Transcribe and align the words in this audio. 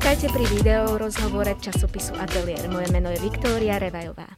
Vítajte 0.00 0.32
pri 0.32 0.48
video 0.48 0.96
rozhovore 0.96 1.52
časopisu 1.60 2.16
Atelier. 2.16 2.72
Moje 2.72 2.88
meno 2.88 3.12
je 3.12 3.20
Viktória 3.20 3.76
Revajová. 3.76 4.32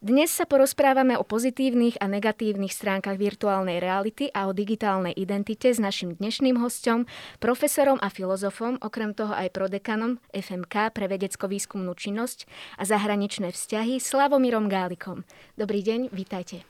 Dnes 0.00 0.32
sa 0.32 0.48
porozprávame 0.48 1.12
o 1.20 1.28
pozitívnych 1.28 2.00
a 2.00 2.08
negatívnych 2.08 2.72
stránkach 2.72 3.20
virtuálnej 3.20 3.84
reality 3.84 4.32
a 4.32 4.48
o 4.48 4.56
digitálnej 4.56 5.12
identite 5.12 5.68
s 5.68 5.76
našim 5.76 6.16
dnešným 6.16 6.56
hostom, 6.56 7.04
profesorom 7.36 8.00
a 8.00 8.08
filozofom, 8.08 8.80
okrem 8.80 9.12
toho 9.12 9.36
aj 9.36 9.52
prodekanom 9.52 10.16
FMK 10.32 10.88
pre 10.96 11.04
vedecko-výskumnú 11.04 11.92
činnosť 11.92 12.48
a 12.80 12.88
zahraničné 12.88 13.52
vzťahy 13.52 14.00
Slavomírom 14.00 14.72
Gálikom. 14.72 15.28
Dobrý 15.52 15.84
deň, 15.84 16.08
vítajte. 16.16 16.64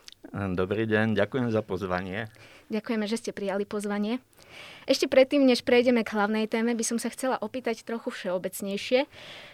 Dobrý 0.59 0.91
deň, 0.91 1.15
ďakujem 1.15 1.55
za 1.55 1.63
pozvanie. 1.63 2.27
Ďakujeme, 2.73 3.05
že 3.05 3.21
ste 3.21 3.37
prijali 3.37 3.69
pozvanie. 3.69 4.17
Ešte 4.89 5.07
predtým, 5.07 5.47
než 5.47 5.63
prejdeme 5.63 6.03
k 6.03 6.13
hlavnej 6.17 6.51
téme, 6.51 6.75
by 6.75 6.85
som 6.85 6.99
sa 6.99 7.13
chcela 7.13 7.39
opýtať 7.39 7.87
trochu 7.87 8.11
všeobecnejšie. 8.11 9.07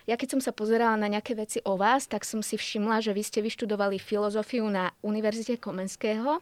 Ja 0.09 0.15
keď 0.17 0.39
som 0.39 0.41
sa 0.41 0.57
pozerala 0.57 0.97
na 0.97 1.11
nejaké 1.11 1.37
veci 1.37 1.59
o 1.69 1.77
vás, 1.77 2.09
tak 2.09 2.25
som 2.25 2.41
si 2.41 2.57
všimla, 2.57 3.05
že 3.05 3.13
vy 3.13 3.23
ste 3.27 3.45
vyštudovali 3.45 4.01
filozofiu 4.01 4.65
na 4.71 4.95
Univerzite 5.05 5.61
Komenského. 5.61 6.41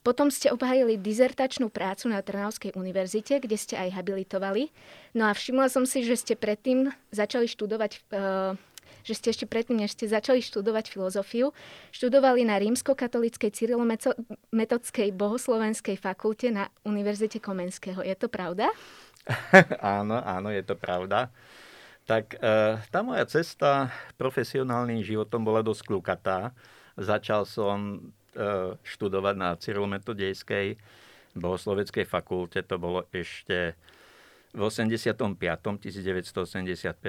Potom 0.00 0.30
ste 0.32 0.52
obhajili 0.52 0.96
dizertačnú 0.96 1.68
prácu 1.68 2.08
na 2.08 2.22
Trnavskej 2.24 2.72
univerzite, 2.78 3.42
kde 3.42 3.56
ste 3.58 3.74
aj 3.76 3.98
habilitovali. 3.98 4.72
No 5.12 5.28
a 5.28 5.36
všimla 5.36 5.68
som 5.68 5.84
si, 5.84 6.06
že 6.06 6.16
ste 6.16 6.34
predtým 6.38 6.88
začali 7.12 7.44
študovať 7.50 7.90
e, 7.92 7.98
že 9.04 9.16
ste 9.16 9.32
ešte 9.32 9.46
predtým, 9.46 9.80
než 9.80 9.96
ste 9.96 10.10
začali 10.10 10.44
študovať 10.44 10.92
filozofiu, 10.92 11.52
študovali 11.94 12.44
na 12.44 12.60
rímsko-katolíckej 12.60 13.50
cyrilometodskej 13.52 15.08
bohoslovenskej 15.14 15.96
fakulte 15.96 16.52
na 16.52 16.68
Univerzite 16.84 17.38
Komenského. 17.38 18.04
Je 18.04 18.14
to 18.14 18.28
pravda? 18.28 18.68
áno, 20.00 20.20
áno, 20.20 20.48
je 20.48 20.64
to 20.64 20.76
pravda. 20.76 21.28
Tak 22.08 22.34
e, 22.34 22.38
tá 22.90 23.00
moja 23.06 23.22
cesta 23.28 23.92
profesionálnym 24.18 25.04
životom 25.04 25.46
bola 25.46 25.62
dosť 25.62 25.82
klukatá. 25.86 26.50
Začal 26.98 27.46
som 27.46 28.10
e, 28.34 28.74
študovať 28.82 29.34
na 29.38 29.54
cyrilometodejskej 29.54 30.74
bohosloveckej 31.38 32.04
fakulte. 32.08 32.66
To 32.66 32.82
bolo 32.82 33.06
ešte 33.14 33.78
v 34.50 34.60
85. 34.66 35.14
1985 35.14 36.34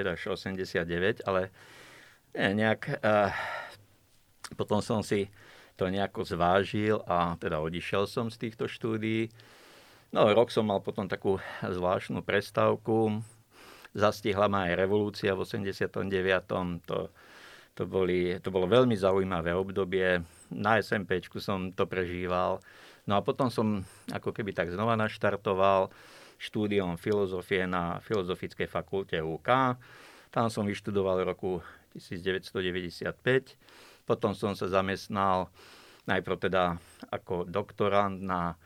až 0.06 0.20
89, 0.30 1.26
ale 1.26 1.50
nie, 2.32 2.64
nejak, 2.64 3.00
uh, 3.04 3.32
potom 4.56 4.80
som 4.80 5.04
si 5.04 5.28
to 5.76 5.88
nejako 5.88 6.24
zvážil 6.24 7.00
a 7.08 7.36
teda 7.40 7.60
odišiel 7.60 8.04
som 8.08 8.28
z 8.28 8.48
týchto 8.48 8.68
štúdií. 8.68 9.32
No 10.12 10.28
rok 10.28 10.52
som 10.52 10.68
mal 10.68 10.84
potom 10.84 11.08
takú 11.08 11.40
zvláštnu 11.64 12.20
prestávku. 12.20 13.24
Zastihla 13.96 14.48
ma 14.48 14.68
aj 14.68 14.76
revolúcia 14.76 15.32
v 15.32 15.44
89. 15.44 16.04
To, 16.84 17.08
to, 17.72 17.82
boli, 17.88 18.36
to 18.40 18.48
bolo 18.52 18.68
veľmi 18.68 18.92
zaujímavé 18.92 19.56
obdobie. 19.56 20.20
Na 20.52 20.76
SMP 20.80 21.20
som 21.40 21.72
to 21.72 21.88
prežíval. 21.88 22.60
No 23.08 23.16
a 23.16 23.24
potom 23.24 23.48
som 23.48 23.82
ako 24.12 24.36
keby 24.36 24.52
tak 24.52 24.68
znova 24.68 25.00
naštartoval 25.00 25.88
štúdiom 26.42 26.98
filozofie 26.98 27.64
na 27.64 28.02
Filozofickej 28.02 28.68
fakulte 28.68 29.18
UK. 29.22 29.78
Tam 30.32 30.48
som 30.48 30.64
vyštudoval 30.64 31.20
v 31.20 31.28
roku 31.28 31.52
1995. 31.92 33.04
Potom 34.08 34.32
som 34.32 34.56
sa 34.56 34.66
zamestnal 34.66 35.52
najprv 36.08 36.48
teda 36.48 36.80
ako 37.12 37.44
doktorant 37.44 38.16
na 38.16 38.56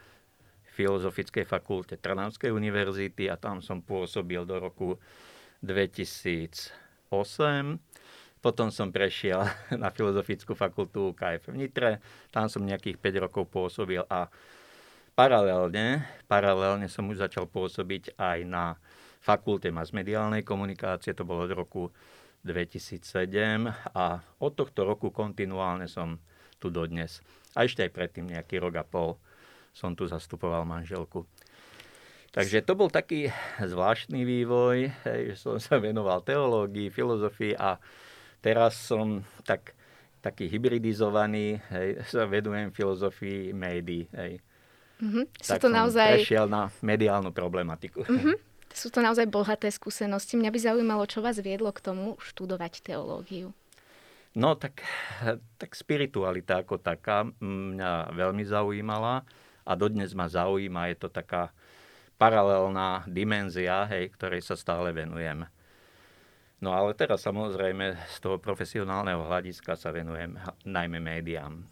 Filozofickej 0.78 1.48
fakulte 1.48 1.98
Trnavskej 1.98 2.52
univerzity 2.52 3.32
a 3.32 3.34
tam 3.34 3.64
som 3.64 3.82
pôsobil 3.82 4.46
do 4.46 4.62
roku 4.62 5.00
2008. 5.64 6.70
Potom 8.38 8.68
som 8.70 8.94
prešiel 8.94 9.42
na 9.82 9.90
Filozofickú 9.90 10.54
fakultu 10.54 11.18
KF 11.18 11.50
v 11.50 11.66
Nitre, 11.66 11.98
tam 12.30 12.46
som 12.46 12.62
nejakých 12.62 13.02
5 13.02 13.24
rokov 13.26 13.50
pôsobil 13.50 14.06
a 14.06 14.30
Paralelne, 15.16 16.04
paralelne 16.28 16.92
som 16.92 17.08
už 17.08 17.24
začal 17.24 17.48
pôsobiť 17.48 18.20
aj 18.20 18.44
na 18.44 18.76
fakulte 19.26 19.74
masmediálnej 19.74 20.46
komunikácie, 20.46 21.10
to 21.10 21.26
bolo 21.26 21.50
od 21.50 21.52
roku 21.58 21.90
2007 22.46 23.66
a 23.90 24.22
od 24.38 24.52
tohto 24.54 24.86
roku 24.86 25.10
kontinuálne 25.10 25.90
som 25.90 26.22
tu 26.62 26.70
dodnes. 26.70 27.18
A 27.58 27.66
ešte 27.66 27.82
aj 27.82 27.90
predtým 27.90 28.30
nejaký 28.30 28.62
rok 28.62 28.78
a 28.78 28.86
pol 28.86 29.18
som 29.74 29.98
tu 29.98 30.06
zastupoval 30.06 30.62
manželku. 30.62 31.26
Takže 32.30 32.62
to 32.62 32.78
bol 32.78 32.86
taký 32.86 33.34
zvláštny 33.58 34.22
vývoj, 34.22 34.94
že 35.02 35.34
som 35.34 35.58
sa 35.58 35.82
venoval 35.82 36.22
teológii, 36.22 36.92
filozofii 36.92 37.58
a 37.58 37.80
teraz 38.38 38.78
som 38.78 39.26
tak, 39.42 39.74
taký 40.22 40.46
hybridizovaný, 40.46 41.58
hej, 41.72 42.04
sa 42.06 42.28
venujem 42.28 42.70
filozofii 42.70 43.56
médií. 43.56 44.06
Hej. 44.14 44.38
Mm-hmm. 45.00 45.24
Tak 45.48 45.58
to 45.64 45.68
som 45.68 45.74
naozaj... 45.74 46.20
prešiel 46.20 46.46
na 46.46 46.68
mediálnu 46.84 47.32
problematiku. 47.32 48.04
Mm-hmm. 48.04 48.55
Sú 48.76 48.92
to 48.92 49.00
naozaj 49.00 49.24
bohaté 49.32 49.72
skúsenosti. 49.72 50.36
Mňa 50.36 50.52
by 50.52 50.58
zaujímalo, 50.60 51.08
čo 51.08 51.24
vás 51.24 51.40
viedlo 51.40 51.72
k 51.72 51.80
tomu 51.80 52.20
študovať 52.20 52.84
teológiu. 52.84 53.56
No 54.36 54.52
tak, 54.52 54.84
tak 55.56 55.72
spiritualita 55.72 56.60
ako 56.60 56.76
taká 56.76 57.24
mňa 57.40 58.12
veľmi 58.12 58.44
zaujímala 58.44 59.24
a 59.64 59.72
dodnes 59.72 60.12
ma 60.12 60.28
zaujíma. 60.28 60.92
Je 60.92 60.96
to 61.00 61.08
taká 61.08 61.56
paralelná 62.20 63.08
dimenzia, 63.08 63.88
hej, 63.88 64.12
ktorej 64.12 64.44
sa 64.44 64.60
stále 64.60 64.92
venujem. 64.92 65.48
No 66.60 66.76
ale 66.76 66.92
teraz 66.92 67.24
samozrejme 67.24 67.96
z 68.12 68.16
toho 68.20 68.36
profesionálneho 68.36 69.24
hľadiska 69.24 69.72
sa 69.72 69.88
venujem 69.88 70.36
najmä 70.68 71.00
médiám. 71.00 71.64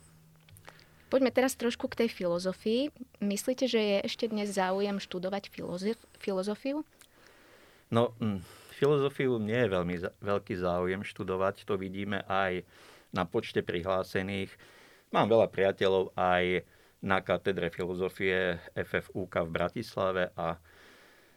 Poďme 1.12 1.30
teraz 1.30 1.54
trošku 1.54 1.86
k 1.92 2.04
tej 2.04 2.08
filozofii. 2.10 2.90
Myslíte, 3.20 3.68
že 3.68 3.80
je 3.80 3.96
ešte 4.08 4.26
dnes 4.26 4.50
záujem 4.50 4.96
študovať 4.98 5.52
filozof- 5.52 6.06
filozofiu? 6.18 6.82
No, 7.92 8.16
hm, 8.18 8.40
filozofiu 8.74 9.38
nie 9.38 9.56
je 9.56 9.72
veľmi 9.72 9.96
veľký 10.24 10.54
záujem 10.58 11.06
študovať. 11.06 11.68
To 11.68 11.78
vidíme 11.78 12.24
aj 12.26 12.64
na 13.14 13.22
počte 13.28 13.62
prihlásených. 13.62 14.50
Mám 15.14 15.30
veľa 15.30 15.46
priateľov 15.46 16.10
aj 16.18 16.66
na 17.04 17.20
katedre 17.20 17.68
filozofie 17.68 18.58
FFUK 18.74 19.46
v 19.46 19.50
Bratislave 19.54 20.32
a 20.34 20.56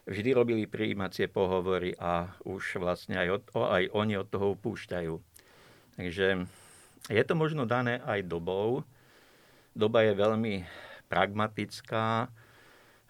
vždy 0.08 0.32
robili 0.32 0.64
prijímacie 0.64 1.28
pohovory 1.28 1.92
a 2.00 2.32
už 2.48 2.80
vlastne 2.80 3.20
aj, 3.20 3.28
od, 3.28 3.42
aj 3.54 3.84
oni 3.92 4.16
od 4.16 4.26
toho 4.32 4.56
upúšťajú. 4.56 5.14
Takže 6.00 6.26
je 7.12 7.22
to 7.22 7.34
možno 7.36 7.68
dané 7.68 8.00
aj 8.02 8.24
dobou, 8.24 8.82
doba 9.78 10.02
je 10.02 10.18
veľmi 10.18 10.66
pragmatická, 11.06 12.26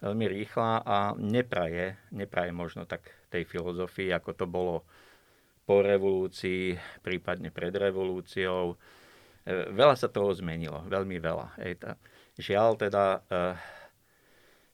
veľmi 0.05 0.25
rýchla 0.29 0.85
a 0.85 1.17
nepraje, 1.17 1.97
nepraje 2.13 2.53
možno 2.53 2.85
tak 2.85 3.09
tej 3.33 3.49
filozofii, 3.49 4.13
ako 4.13 4.31
to 4.37 4.45
bolo 4.45 4.85
po 5.65 5.81
revolúcii, 5.81 6.77
prípadne 7.01 7.49
pred 7.49 7.73
revolúciou. 7.73 8.77
E, 9.45 9.69
veľa 9.73 9.97
sa 9.97 10.09
toho 10.13 10.33
zmenilo, 10.37 10.85
veľmi 10.85 11.17
veľa. 11.17 11.61
žiaľ 12.37 12.77
teda 12.77 13.05
e, 13.17 13.49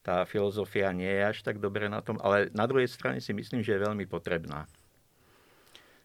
tá 0.04 0.22
filozofia 0.28 0.93
nie 0.94 1.10
je 1.10 1.22
až 1.25 1.38
tak 1.43 1.59
dobre 1.59 1.91
na 1.91 1.99
tom, 2.04 2.19
ale 2.22 2.50
na 2.54 2.69
druhej 2.69 2.87
strane 2.87 3.19
si 3.19 3.34
myslím, 3.34 3.62
že 3.62 3.75
je 3.75 3.84
veľmi 3.87 4.06
potrebná. 4.06 4.71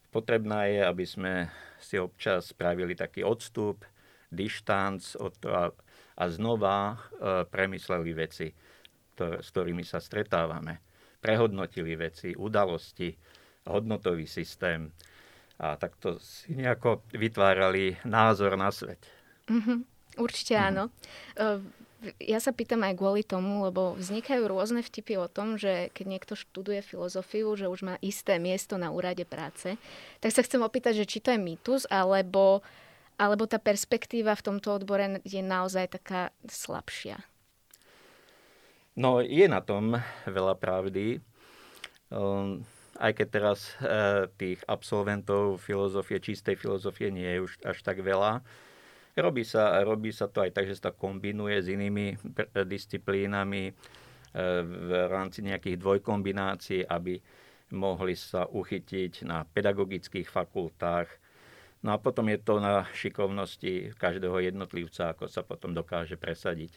Potrebná 0.10 0.66
je, 0.66 0.82
aby 0.82 1.06
sme 1.06 1.34
si 1.78 2.02
občas 2.02 2.50
spravili 2.50 2.98
taký 2.98 3.22
odstup, 3.22 3.86
dištanc 4.30 5.18
od 5.18 5.34
toho 5.42 5.56
a, 5.58 5.66
a 6.22 6.24
znova 6.30 6.94
e, 6.94 6.98
premysleli 7.50 8.12
veci, 8.14 8.48
to, 9.18 9.42
s 9.42 9.50
ktorými 9.52 9.82
sa 9.82 9.98
stretávame. 9.98 10.80
Prehodnotili 11.20 11.98
veci, 12.00 12.32
udalosti, 12.38 13.12
hodnotový 13.68 14.24
systém 14.30 14.88
a 15.60 15.76
takto 15.76 16.16
si 16.24 16.56
nejako 16.56 17.04
vytvárali 17.12 18.00
názor 18.08 18.56
na 18.56 18.72
svet. 18.72 19.04
Mm-hmm, 19.52 19.80
určite 20.24 20.56
mm-hmm. 20.56 20.70
áno. 20.72 20.84
E, 21.36 21.60
ja 22.32 22.40
sa 22.40 22.56
pýtam 22.56 22.80
aj 22.88 22.96
kvôli 22.96 23.28
tomu, 23.28 23.68
lebo 23.68 24.00
vznikajú 24.00 24.48
rôzne 24.48 24.80
vtipy 24.80 25.20
o 25.20 25.28
tom, 25.28 25.60
že 25.60 25.92
keď 25.92 26.06
niekto 26.08 26.34
študuje 26.40 26.80
filozofiu, 26.80 27.52
že 27.60 27.68
už 27.68 27.84
má 27.84 27.96
isté 28.00 28.40
miesto 28.40 28.80
na 28.80 28.88
úrade 28.88 29.28
práce, 29.28 29.76
tak 30.24 30.32
sa 30.32 30.40
chcem 30.40 30.64
opýtať, 30.64 31.04
že 31.04 31.10
či 31.10 31.20
to 31.20 31.36
je 31.36 31.40
mýtus, 31.44 31.92
alebo 31.92 32.64
uh, 32.64 32.89
alebo 33.20 33.44
tá 33.44 33.60
perspektíva 33.60 34.32
v 34.40 34.46
tomto 34.48 34.80
odbore 34.80 35.20
je 35.28 35.44
naozaj 35.44 36.00
taká 36.00 36.32
slabšia? 36.48 37.20
No, 38.96 39.20
je 39.20 39.46
na 39.52 39.60
tom 39.60 40.00
veľa 40.24 40.56
pravdy. 40.56 41.20
Um, 42.10 42.64
aj 43.00 43.16
keď 43.16 43.28
teraz 43.32 43.60
uh, 43.80 44.28
tých 44.36 44.60
absolventov 44.68 45.60
filozofie, 45.62 46.20
čistej 46.20 46.60
filozofie 46.60 47.12
nie 47.12 47.28
je 47.28 47.44
už 47.44 47.52
až 47.64 47.78
tak 47.84 48.04
veľa. 48.04 48.44
Robí 49.20 49.44
sa, 49.44 49.84
robí 49.84 50.16
sa 50.16 50.32
to 50.32 50.44
aj 50.44 50.52
tak, 50.56 50.68
že 50.68 50.80
sa 50.80 50.92
to 50.92 51.00
kombinuje 51.00 51.60
s 51.60 51.68
inými 51.68 52.16
disciplínami 52.68 53.72
uh, 53.72 54.64
v 54.68 54.90
rámci 55.08 55.44
nejakých 55.48 55.80
dvojkombinácií, 55.80 56.84
aby 56.88 57.20
mohli 57.72 58.18
sa 58.18 58.50
uchytiť 58.50 59.24
na 59.24 59.46
pedagogických 59.46 60.28
fakultách. 60.28 61.08
No 61.80 61.96
a 61.96 61.98
potom 61.98 62.28
je 62.28 62.40
to 62.40 62.60
na 62.60 62.84
šikovnosti 62.92 63.96
každého 63.96 64.44
jednotlivca, 64.44 65.16
ako 65.16 65.32
sa 65.32 65.48
potom 65.48 65.72
dokáže 65.72 66.20
presadiť. 66.20 66.76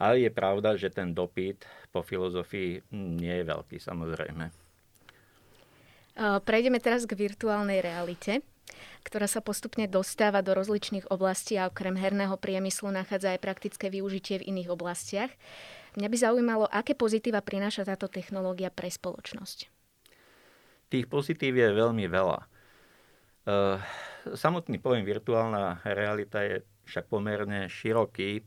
Ale 0.00 0.24
je 0.24 0.30
pravda, 0.32 0.76
že 0.76 0.92
ten 0.92 1.12
dopyt 1.12 1.64
po 1.92 2.00
filozofii 2.00 2.84
nie 2.92 3.34
je 3.40 3.44
veľký, 3.44 3.76
samozrejme. 3.76 4.52
Prejdeme 6.16 6.80
teraz 6.80 7.04
k 7.04 7.12
virtuálnej 7.12 7.84
realite 7.84 8.40
ktorá 9.06 9.30
sa 9.30 9.38
postupne 9.38 9.86
dostáva 9.86 10.42
do 10.42 10.50
rozličných 10.50 11.06
oblastí 11.14 11.54
a 11.54 11.70
okrem 11.70 11.94
herného 11.94 12.34
priemyslu 12.34 12.90
nachádza 12.90 13.38
aj 13.38 13.40
praktické 13.42 13.86
využitie 13.86 14.42
v 14.42 14.50
iných 14.50 14.74
oblastiach. 14.74 15.30
Mňa 15.94 16.08
by 16.10 16.16
zaujímalo, 16.18 16.66
aké 16.68 16.92
pozitíva 16.98 17.40
prináša 17.40 17.86
táto 17.86 18.10
technológia 18.10 18.68
pre 18.68 18.90
spoločnosť. 18.90 19.70
Tých 20.90 21.06
pozitív 21.06 21.56
je 21.56 21.70
veľmi 21.70 22.04
veľa. 22.10 22.50
Uh, 23.46 23.78
samotný 24.34 24.82
pojem 24.82 25.06
virtuálna 25.06 25.78
realita 25.86 26.42
je 26.42 26.66
však 26.90 27.06
pomerne 27.06 27.70
široký. 27.70 28.42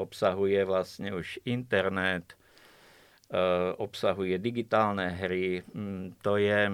Obsahuje 0.00 0.64
vlastne 0.64 1.12
už 1.12 1.44
internet, 1.44 2.32
uh, 3.28 3.76
obsahuje 3.76 4.40
digitálne 4.40 5.12
hry. 5.12 5.60
Mm, 5.76 6.16
to 6.24 6.40
je, 6.40 6.72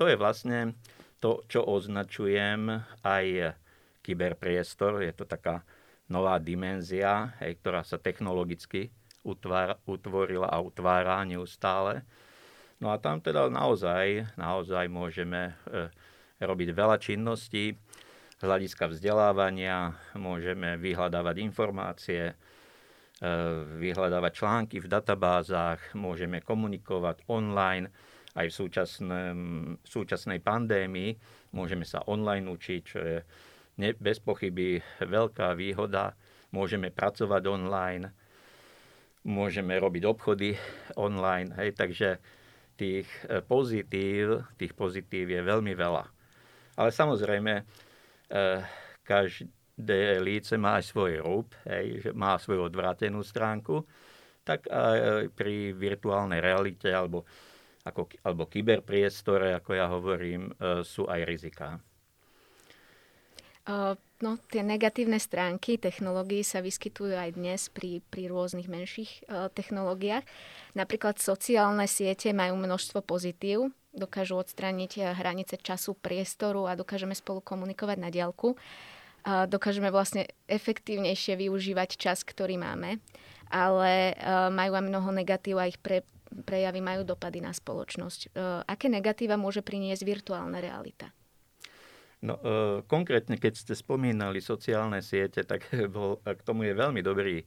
to 0.00 0.08
je 0.08 0.16
vlastne 0.16 0.72
to, 1.20 1.44
čo 1.44 1.60
označujem 1.60 2.80
aj 3.04 3.52
kyberpriestor. 4.00 5.04
Je 5.04 5.12
to 5.12 5.28
taká 5.28 5.60
nová 6.08 6.40
dimenzia, 6.40 7.36
ktorá 7.36 7.84
sa 7.84 8.00
technologicky 8.00 8.88
utvára, 9.22 9.78
utvorila 9.84 10.48
a 10.48 10.58
utvára 10.58 11.22
neustále. 11.22 12.02
No 12.82 12.90
a 12.90 12.98
tam 12.98 13.22
teda 13.22 13.46
naozaj, 13.46 14.34
naozaj 14.34 14.90
môžeme 14.90 15.54
e, 15.70 15.86
robiť 16.42 16.68
veľa 16.74 16.96
činností 16.98 17.74
z 18.38 18.42
hľadiska 18.42 18.90
vzdelávania, 18.90 19.94
môžeme 20.18 20.74
vyhľadávať 20.74 21.36
informácie, 21.38 22.22
e, 22.30 22.34
vyhľadávať 23.78 24.32
články 24.34 24.76
v 24.82 24.90
databázach, 24.90 25.78
môžeme 25.94 26.42
komunikovať 26.42 27.22
online, 27.30 27.86
aj 28.32 28.48
v 28.48 28.54
v 29.76 29.86
súčasnej 29.86 30.40
pandémii. 30.40 31.20
Môžeme 31.52 31.84
sa 31.84 32.00
online 32.08 32.48
učiť, 32.48 32.80
čo 32.80 32.98
je 32.98 33.18
ne, 33.76 33.90
bez 33.92 34.24
pochyby 34.24 34.80
veľká 35.04 35.52
výhoda. 35.52 36.16
Môžeme 36.52 36.88
pracovať 36.88 37.42
online, 37.48 38.08
môžeme 39.24 39.76
robiť 39.76 40.02
obchody 40.04 40.56
online, 40.96 41.52
hej, 41.56 41.76
takže 41.76 42.20
tých 42.76 43.08
e, 43.28 43.40
pozitív, 43.44 44.48
tých 44.56 44.72
pozitív 44.72 45.28
je 45.28 45.40
veľmi 45.40 45.72
veľa. 45.76 46.21
Ale 46.76 46.90
samozrejme, 46.90 47.52
e, 47.60 47.64
každé 49.04 50.20
líce 50.24 50.56
má 50.56 50.80
aj 50.80 50.88
svoj 50.88 51.12
rúb, 51.20 51.52
hej, 51.68 52.12
má 52.16 52.38
svoju 52.40 52.68
odvrátenú 52.68 53.20
stránku, 53.20 53.84
tak 54.42 54.66
aj 54.66 55.30
pri 55.38 55.70
virtuálnej 55.70 56.42
realite 56.42 56.90
alebo 56.90 57.22
ako, 57.86 58.10
alebo 58.22 58.46
kyberpriestore, 58.46 59.58
ako 59.58 59.70
ja 59.74 59.86
hovorím, 59.90 60.50
e, 60.54 60.86
sú 60.86 61.06
aj 61.10 61.20
riziká. 61.26 61.82
No, 64.22 64.38
tie 64.50 64.62
negatívne 64.62 65.22
stránky 65.22 65.78
technológií 65.78 66.42
sa 66.42 66.58
vyskytujú 66.58 67.14
aj 67.14 67.38
dnes 67.38 67.70
pri, 67.70 68.02
pri 68.10 68.26
rôznych 68.26 68.66
menších 68.66 69.30
technológiách. 69.54 70.26
Napríklad 70.74 71.22
sociálne 71.22 71.86
siete 71.86 72.34
majú 72.34 72.58
množstvo 72.58 73.06
pozitív, 73.06 73.70
dokážu 73.92 74.40
odstrániť 74.40 75.12
hranice 75.16 75.60
času, 75.60 75.92
priestoru 75.94 76.64
a 76.68 76.76
dokážeme 76.76 77.12
spolu 77.12 77.44
komunikovať 77.44 77.98
na 78.00 78.08
diálku. 78.08 78.56
Dokážeme 79.22 79.94
vlastne 79.94 80.26
efektívnejšie 80.50 81.38
využívať 81.38 81.94
čas, 81.94 82.26
ktorý 82.26 82.58
máme, 82.58 82.98
ale 83.54 84.18
uh, 84.18 84.50
majú 84.50 84.74
aj 84.74 84.82
mnoho 84.82 85.14
negatív 85.14 85.62
a 85.62 85.70
ich 85.70 85.78
pre, 85.78 86.02
prejavy 86.40 86.80
majú 86.80 87.04
dopady 87.04 87.44
na 87.44 87.52
spoločnosť. 87.52 88.20
E, 88.24 88.28
aké 88.64 88.88
negatíva 88.88 89.36
môže 89.36 89.60
priniesť 89.60 90.02
virtuálna 90.08 90.58
realita? 90.64 91.12
No, 92.24 92.40
e, 92.40 92.80
konkrétne, 92.88 93.36
keď 93.36 93.52
ste 93.60 93.74
spomínali 93.76 94.40
sociálne 94.40 95.04
siete, 95.04 95.44
tak 95.50 95.68
bol, 95.92 96.18
k 96.24 96.40
tomu 96.40 96.64
je 96.64 96.74
veľmi 96.74 97.04
dobrý 97.04 97.44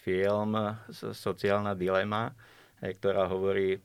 film 0.00 0.56
Sociálna 0.94 1.76
dilema, 1.76 2.32
ktorá 2.80 3.28
hovorí 3.28 3.76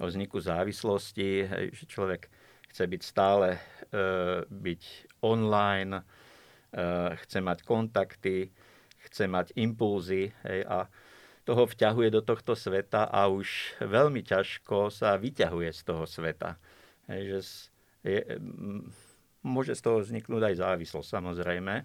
o 0.00 0.04
vzniku 0.08 0.40
závislosti, 0.40 1.48
že 1.74 1.84
človek 1.84 2.30
chce 2.72 2.84
byť 2.88 3.02
stále 3.04 3.56
e, 3.56 3.60
byť 4.48 4.82
online, 5.20 6.00
chce 7.20 7.44
mať 7.44 7.68
kontakty, 7.68 8.48
chce 9.04 9.28
mať 9.28 9.52
impulzy 9.60 10.32
a 10.64 10.88
toho 11.44 11.66
vťahuje 11.66 12.08
do 12.14 12.22
tohto 12.22 12.54
sveta 12.54 13.10
a 13.10 13.26
už 13.26 13.76
veľmi 13.82 14.22
ťažko 14.22 14.88
sa 14.88 15.18
vyťahuje 15.18 15.68
z 15.74 15.80
toho 15.82 16.08
sveta. 16.08 16.56
Že 17.10 17.38
je, 18.06 18.20
môže 19.42 19.74
z 19.74 19.82
toho 19.82 19.98
vzniknúť 20.02 20.54
aj 20.54 20.54
závislosť 20.62 21.08
samozrejme, 21.18 21.74
e, 21.82 21.84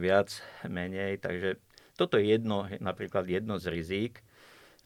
viac, 0.00 0.32
menej, 0.64 1.20
takže 1.20 1.60
toto 1.96 2.16
je 2.16 2.32
jedno, 2.32 2.68
napríklad 2.80 3.28
jedno 3.28 3.60
z 3.60 3.68
rizík. 3.72 4.24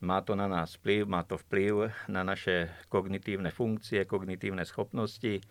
Má 0.01 0.25
to 0.25 0.33
na 0.33 0.49
nás 0.49 0.81
vplyv, 0.81 1.05
má 1.05 1.21
to 1.29 1.37
vplyv 1.37 1.93
na 2.09 2.25
naše 2.25 2.73
kognitívne 2.89 3.53
funkcie, 3.53 4.09
kognitívne 4.09 4.65
schopnosti, 4.65 5.45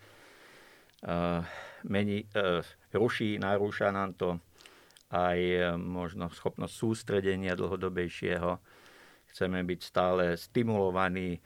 mení, 1.85 2.25
ruší, 2.89 3.37
narúša 3.37 3.93
nám 3.93 4.17
to 4.17 4.41
aj 5.13 5.73
možno 5.77 6.33
schopnosť 6.33 6.73
sústredenia 6.73 7.53
dlhodobejšieho. 7.53 8.57
Chceme 9.29 9.61
byť 9.61 9.79
stále 9.85 10.33
stimulovaní 10.33 11.37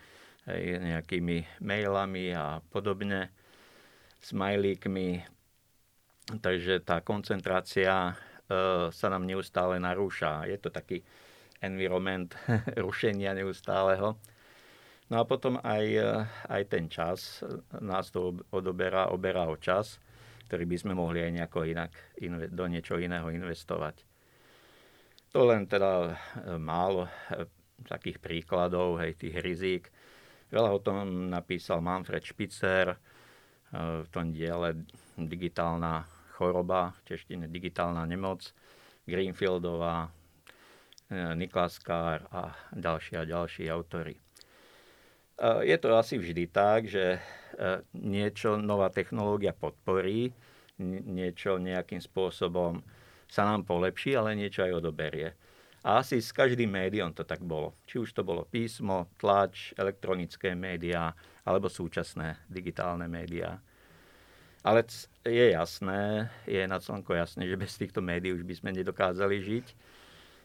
nejakými 0.64 1.60
mailami 1.60 2.32
a 2.32 2.64
podobne, 2.72 3.36
smajlíkmi. 4.24 5.28
Takže 6.40 6.80
tá 6.88 7.04
koncentrácia 7.04 8.16
sa 8.92 9.08
nám 9.12 9.28
neustále 9.28 9.76
narúša. 9.76 10.48
Je 10.48 10.56
to 10.56 10.72
taký 10.72 11.04
environment 11.64 12.36
rušenia 12.86 13.32
neustáleho. 13.32 14.20
No 15.08 15.16
a 15.20 15.24
potom 15.24 15.58
aj, 15.64 15.86
e, 15.88 16.12
aj 16.52 16.64
ten 16.68 16.92
čas, 16.92 17.40
nás 17.80 18.12
to 18.12 18.36
odoberá, 18.52 19.08
oberá 19.10 19.48
o 19.48 19.56
čas 19.56 20.04
ktorý 20.54 20.70
by 20.70 20.78
sme 20.78 20.94
mohli 20.94 21.18
aj 21.24 21.32
nejako 21.34 21.66
inak 21.66 21.92
do 22.54 22.70
niečo 22.70 23.02
iného 23.02 23.26
investovať. 23.26 24.06
To 25.34 25.50
len 25.50 25.66
teda 25.66 26.14
e, 26.14 26.62
málo 26.62 27.10
takých 27.90 28.22
príkladov, 28.22 29.02
hej, 29.02 29.18
tých 29.18 29.42
rizík. 29.42 29.90
Veľa 30.54 30.70
o 30.70 30.80
tom 30.86 31.34
napísal 31.34 31.82
Manfred 31.82 32.22
Spitzer 32.22 32.94
v 33.74 34.06
tom 34.14 34.30
diele 34.30 34.86
Digitálna 35.18 36.06
choroba, 36.38 36.94
v 37.02 37.10
češtine 37.10 37.50
Digitálna 37.50 38.06
nemoc, 38.06 38.54
Greenfieldová, 39.10 40.14
Niklas 41.12 41.80
Kár 41.82 42.28
a 42.32 42.56
ďalší 42.72 43.20
a 43.20 43.24
ďalší 43.28 43.68
autory. 43.68 44.16
Je 45.62 45.78
to 45.82 45.98
asi 45.98 46.22
vždy 46.22 46.48
tak, 46.48 46.86
že 46.88 47.20
niečo 47.98 48.56
nová 48.62 48.94
technológia 48.94 49.52
podporí, 49.52 50.32
niečo 50.84 51.58
nejakým 51.58 52.00
spôsobom 52.00 52.86
sa 53.28 53.50
nám 53.50 53.66
polepší, 53.66 54.14
ale 54.14 54.38
niečo 54.38 54.62
aj 54.62 54.78
odoberie. 54.78 55.34
A 55.84 56.00
asi 56.00 56.24
s 56.24 56.32
každým 56.32 56.72
médiom 56.72 57.12
to 57.12 57.28
tak 57.28 57.44
bolo. 57.44 57.76
Či 57.84 58.00
už 58.00 58.16
to 58.16 58.24
bolo 58.24 58.48
písmo, 58.48 59.12
tlač, 59.20 59.76
elektronické 59.76 60.56
médiá, 60.56 61.12
alebo 61.44 61.68
súčasné 61.68 62.40
digitálne 62.48 63.04
médiá. 63.12 63.60
Ale 64.64 64.88
je 65.28 65.52
jasné, 65.52 66.32
je 66.48 66.64
na 66.64 66.80
celko 66.80 67.12
jasné, 67.12 67.52
že 67.52 67.60
bez 67.60 67.76
týchto 67.76 68.00
médií 68.00 68.32
už 68.32 68.48
by 68.48 68.56
sme 68.56 68.72
nedokázali 68.72 69.44
žiť. 69.44 69.68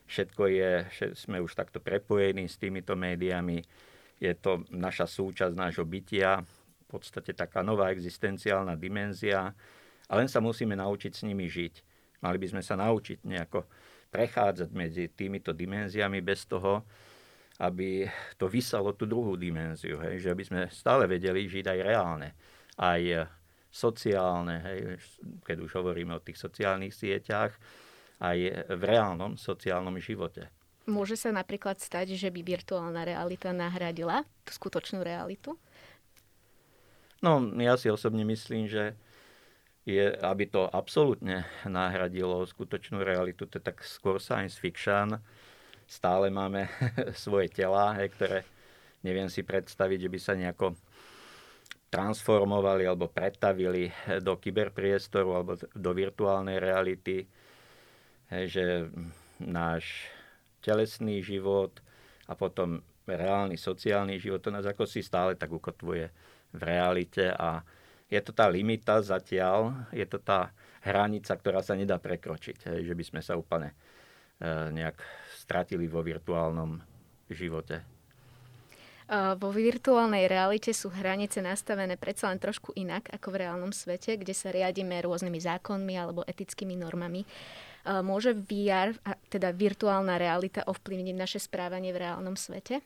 Všetko 0.09 0.43
je, 0.49 0.71
sme 1.13 1.37
už 1.45 1.53
takto 1.53 1.85
prepojení 1.85 2.49
s 2.49 2.57
týmito 2.57 2.97
médiami. 2.97 3.61
Je 4.17 4.33
to 4.41 4.65
naša 4.73 5.05
súčasť 5.05 5.53
nášho 5.53 5.85
bytia, 5.85 6.41
v 6.41 6.87
podstate 6.89 7.37
taká 7.37 7.61
nová 7.61 7.93
existenciálna 7.93 8.73
dimenzia, 8.81 9.53
a 10.09 10.13
len 10.17 10.25
sa 10.25 10.41
musíme 10.41 10.73
naučiť 10.73 11.13
s 11.13 11.23
nimi 11.29 11.45
žiť. 11.45 11.75
Mali 12.25 12.41
by 12.41 12.57
sme 12.57 12.63
sa 12.65 12.75
naučiť 12.81 13.29
nejako 13.29 13.69
prechádzať 14.09 14.73
medzi 14.73 15.13
týmito 15.13 15.53
dimenziami 15.53 16.25
bez 16.25 16.49
toho, 16.49 16.83
aby 17.61 18.09
to 18.41 18.49
vysalo 18.49 18.97
tú 18.97 19.05
druhú 19.05 19.37
dimenziu. 19.37 20.01
Hej? 20.01 20.25
Že 20.25 20.29
aby 20.33 20.45
sme 20.49 20.61
stále 20.73 21.05
vedeli 21.05 21.45
žiť 21.45 21.69
aj 21.69 21.79
reálne, 21.85 22.29
aj 22.81 23.29
sociálne, 23.69 24.57
hej? 24.65 24.79
keď 25.45 25.57
už 25.61 25.71
hovoríme 25.77 26.17
o 26.17 26.25
tých 26.25 26.41
sociálnych 26.41 26.97
sieťach, 26.97 27.53
aj 28.19 28.39
v 28.75 28.83
reálnom 28.83 29.39
sociálnom 29.39 29.95
živote. 30.03 30.51
môže 30.89 31.15
sa 31.15 31.31
napríklad 31.31 31.79
stať, 31.79 32.17
že 32.17 32.33
by 32.33 32.41
virtuálna 32.43 33.05
realita 33.05 33.53
nahradila 33.53 34.25
tú 34.43 34.51
skutočnú 34.57 35.05
realitu? 35.05 35.55
No, 37.19 37.43
ja 37.59 37.75
si 37.75 37.91
osobne 37.91 38.23
myslím, 38.23 38.71
že 38.71 38.95
je, 39.89 40.13
aby 40.21 40.45
to 40.47 40.69
absolútne 40.69 41.49
nahradilo 41.65 42.45
skutočnú 42.45 43.01
realitu, 43.01 43.49
to 43.49 43.57
je 43.57 43.65
tak 43.65 43.81
skôr 43.83 44.21
science 44.21 44.61
fiction. 44.61 45.17
Stále 45.89 46.29
máme 46.29 46.69
svoje 47.25 47.49
tela, 47.49 47.97
hej, 47.97 48.13
ktoré 48.13 48.39
neviem 49.01 49.33
si 49.33 49.41
predstaviť, 49.41 50.07
že 50.07 50.13
by 50.13 50.19
sa 50.21 50.35
nejako 50.37 50.77
transformovali 51.89 52.85
alebo 52.85 53.09
pretavili 53.09 53.89
do 54.21 54.37
kyberpriestoru 54.37 55.31
alebo 55.33 55.57
do 55.57 55.91
virtuálnej 55.97 56.61
reality. 56.61 57.25
Hej, 58.29 58.45
že 58.61 58.65
náš 59.41 60.09
telesný 60.61 61.25
život 61.25 61.81
a 62.29 62.37
potom 62.37 62.85
reálny 63.09 63.57
sociálny 63.57 64.21
život, 64.21 64.45
to 64.45 64.53
nás 64.53 64.69
ako 64.69 64.85
si 64.85 65.01
stále 65.01 65.33
tak 65.33 65.49
ukotvuje 65.49 66.13
v 66.53 66.61
realite 66.61 67.33
a 67.33 67.65
je 68.09 68.21
to 68.21 68.33
tá 68.33 68.49
limita 68.49 69.01
zatiaľ, 69.01 69.89
je 69.93 70.05
to 70.05 70.21
tá 70.21 70.53
hranica, 70.85 71.33
ktorá 71.33 71.61
sa 71.61 71.77
nedá 71.77 71.97
prekročiť, 71.97 72.73
hej, 72.73 72.93
že 72.93 72.95
by 72.97 73.05
sme 73.05 73.21
sa 73.21 73.37
úplne 73.37 73.73
e, 73.73 74.73
nejak 74.73 74.97
stratili 75.37 75.89
vo 75.89 76.01
virtuálnom 76.01 76.81
živote. 77.29 77.98
Vo 79.09 79.49
virtuálnej 79.49 80.29
realite 80.29 80.77
sú 80.77 80.93
hranice 80.93 81.41
nastavené 81.41 81.97
predsa 81.97 82.29
len 82.29 82.37
trošku 82.37 82.77
inak 82.77 83.09
ako 83.09 83.33
v 83.33 83.41
reálnom 83.41 83.73
svete, 83.73 84.21
kde 84.21 84.37
sa 84.37 84.53
riadíme 84.53 85.01
rôznymi 85.01 85.41
zákonmi 85.41 85.97
alebo 85.97 86.29
etickými 86.29 86.77
normami. 86.77 87.25
Môže 88.05 88.37
VR, 88.37 88.93
teda 89.33 89.49
virtuálna 89.57 90.21
realita, 90.21 90.61
ovplyvniť 90.69 91.17
naše 91.17 91.41
správanie 91.41 91.89
v 91.97 92.05
reálnom 92.05 92.37
svete? 92.37 92.85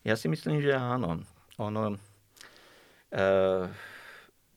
Ja 0.00 0.16
si 0.16 0.32
myslím, 0.32 0.64
že 0.64 0.72
áno. 0.72 1.20
Ono, 1.60 1.92
e, 3.12 3.28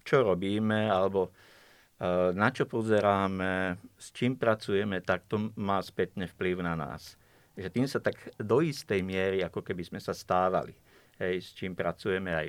čo 0.07 0.15
robíme, 0.23 0.87
alebo 0.87 1.27
e, 1.27 2.31
na 2.31 2.47
čo 2.49 2.63
pozeráme, 2.63 3.75
s 3.99 4.15
čím 4.15 4.39
pracujeme, 4.39 5.03
tak 5.03 5.27
to 5.27 5.51
má 5.59 5.83
spätne 5.83 6.31
vplyv 6.31 6.63
na 6.63 6.79
nás. 6.79 7.19
Že 7.55 7.69
tým 7.71 7.87
sa 7.87 8.03
tak 8.03 8.19
do 8.35 8.59
istej 8.59 8.99
miery, 8.99 9.39
ako 9.43 9.63
keby 9.63 9.87
sme 9.87 9.99
sa 10.03 10.11
stávali, 10.11 10.75
hej, 11.23 11.39
s 11.39 11.55
čím 11.55 11.71
pracujeme 11.71 12.35
aj 12.35 12.47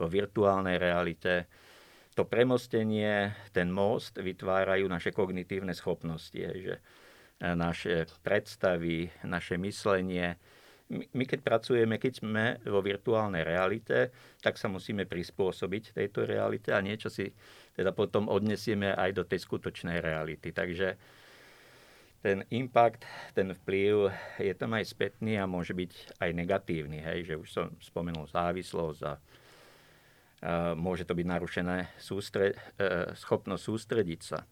vo 0.00 0.08
virtuálnej 0.08 0.80
realite. 0.80 1.48
To 2.16 2.24
premostenie, 2.24 3.36
ten 3.52 3.68
most 3.68 4.16
vytvárajú 4.16 4.88
naše 4.88 5.12
kognitívne 5.12 5.76
schopnosti, 5.76 6.36
hej, 6.36 6.58
že 6.72 6.76
e, 6.80 7.52
naše 7.52 8.08
predstavy, 8.24 9.12
naše 9.28 9.60
myslenie, 9.60 10.40
my 10.88 11.24
keď 11.26 11.40
pracujeme, 11.42 11.98
keď 11.98 12.12
sme 12.22 12.44
vo 12.62 12.78
virtuálnej 12.78 13.42
realite, 13.42 14.14
tak 14.38 14.54
sa 14.54 14.70
musíme 14.70 15.02
prispôsobiť 15.02 15.98
tejto 15.98 16.22
realite 16.22 16.70
a 16.70 16.78
niečo 16.78 17.10
si 17.10 17.26
teda 17.74 17.90
potom 17.90 18.30
odnesieme 18.30 18.94
aj 18.94 19.10
do 19.10 19.24
tej 19.26 19.42
skutočnej 19.42 19.98
reality. 19.98 20.54
Takže 20.54 20.94
ten 22.22 22.42
impact, 22.50 23.04
ten 23.36 23.52
vplyv 23.52 24.10
je 24.40 24.54
tam 24.56 24.74
aj 24.74 24.84
spätný 24.88 25.38
a 25.38 25.48
môže 25.48 25.76
byť 25.76 26.20
aj 26.20 26.30
negatívny. 26.32 26.98
Hej, 27.00 27.32
že 27.32 27.34
už 27.36 27.48
som 27.48 27.66
spomenul 27.78 28.26
závislosť 28.28 29.00
a, 29.04 29.14
môže 30.76 31.08
to 31.08 31.16
byť 31.16 31.26
narušené 31.26 31.78
sústre, 31.96 32.54
e, 32.76 33.14
schopnosť 33.16 33.62
sústrediť 33.62 34.20
sa. 34.20 34.44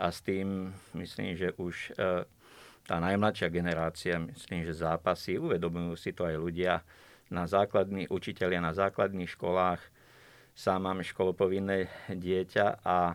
A 0.00 0.08
s 0.10 0.24
tým 0.24 0.72
myslím, 0.96 1.36
že 1.36 1.54
už 1.60 1.94
e, 1.94 2.24
tá 2.84 2.96
najmladšia 2.98 3.48
generácia, 3.52 4.18
myslím, 4.18 4.66
že 4.66 4.82
zápasy, 4.82 5.38
uvedomujú 5.38 5.94
si 5.94 6.10
to 6.10 6.26
aj 6.26 6.36
ľudia 6.36 6.82
na 7.30 7.46
základných, 7.46 8.10
učiteľia 8.10 8.58
na 8.58 8.74
základných 8.74 9.30
školách. 9.30 9.78
Sám 10.58 10.90
mám 10.90 10.98
školopovinné 11.00 11.86
dieťa 12.10 12.82
a 12.82 13.14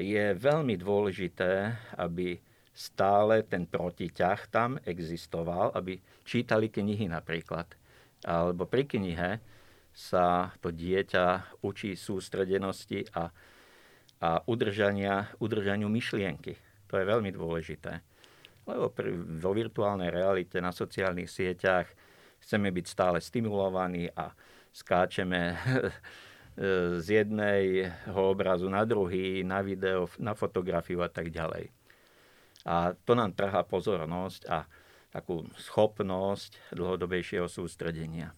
je 0.00 0.24
veľmi 0.36 0.78
dôležité, 0.78 1.74
aby 1.98 2.38
stále 2.76 3.40
ten 3.48 3.64
protiťah 3.64 4.40
tam 4.52 4.76
existoval, 4.84 5.72
aby 5.72 5.96
čítali 6.28 6.68
knihy 6.68 7.08
napríklad. 7.08 7.64
Alebo 8.28 8.68
pri 8.68 8.84
knihe 8.84 9.40
sa 9.96 10.52
to 10.60 10.68
dieťa 10.68 11.56
učí 11.64 11.96
sústredenosti 11.96 13.08
a, 13.16 13.32
a 14.20 14.30
udržania, 14.44 15.32
udržaniu 15.40 15.88
myšlienky. 15.88 16.52
To 16.92 17.00
je 17.00 17.04
veľmi 17.08 17.32
dôležité. 17.32 18.04
Lebo 18.68 18.92
pri, 18.92 19.16
vo 19.40 19.56
virtuálnej 19.56 20.12
realite 20.12 20.60
na 20.60 20.68
sociálnych 20.68 21.32
sieťach 21.32 21.88
chceme 22.44 22.68
byť 22.68 22.86
stále 22.86 23.18
stimulovaní 23.24 24.12
a 24.12 24.36
skáčeme 24.68 25.56
z 27.00 27.06
jedného 27.06 28.20
obrazu 28.32 28.66
na 28.72 28.82
druhý, 28.88 29.44
na 29.44 29.60
video, 29.60 30.08
na 30.16 30.32
fotografiu 30.32 31.04
a 31.04 31.12
tak 31.12 31.28
ďalej. 31.28 31.68
A 32.64 32.96
to 33.04 33.12
nám 33.12 33.36
trhá 33.36 33.62
pozornosť 33.62 34.42
a 34.48 34.64
takú 35.12 35.44
schopnosť 35.60 36.74
dlhodobejšieho 36.74 37.46
sústredenia. 37.46 38.32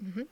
Mm-hmm. 0.00 0.26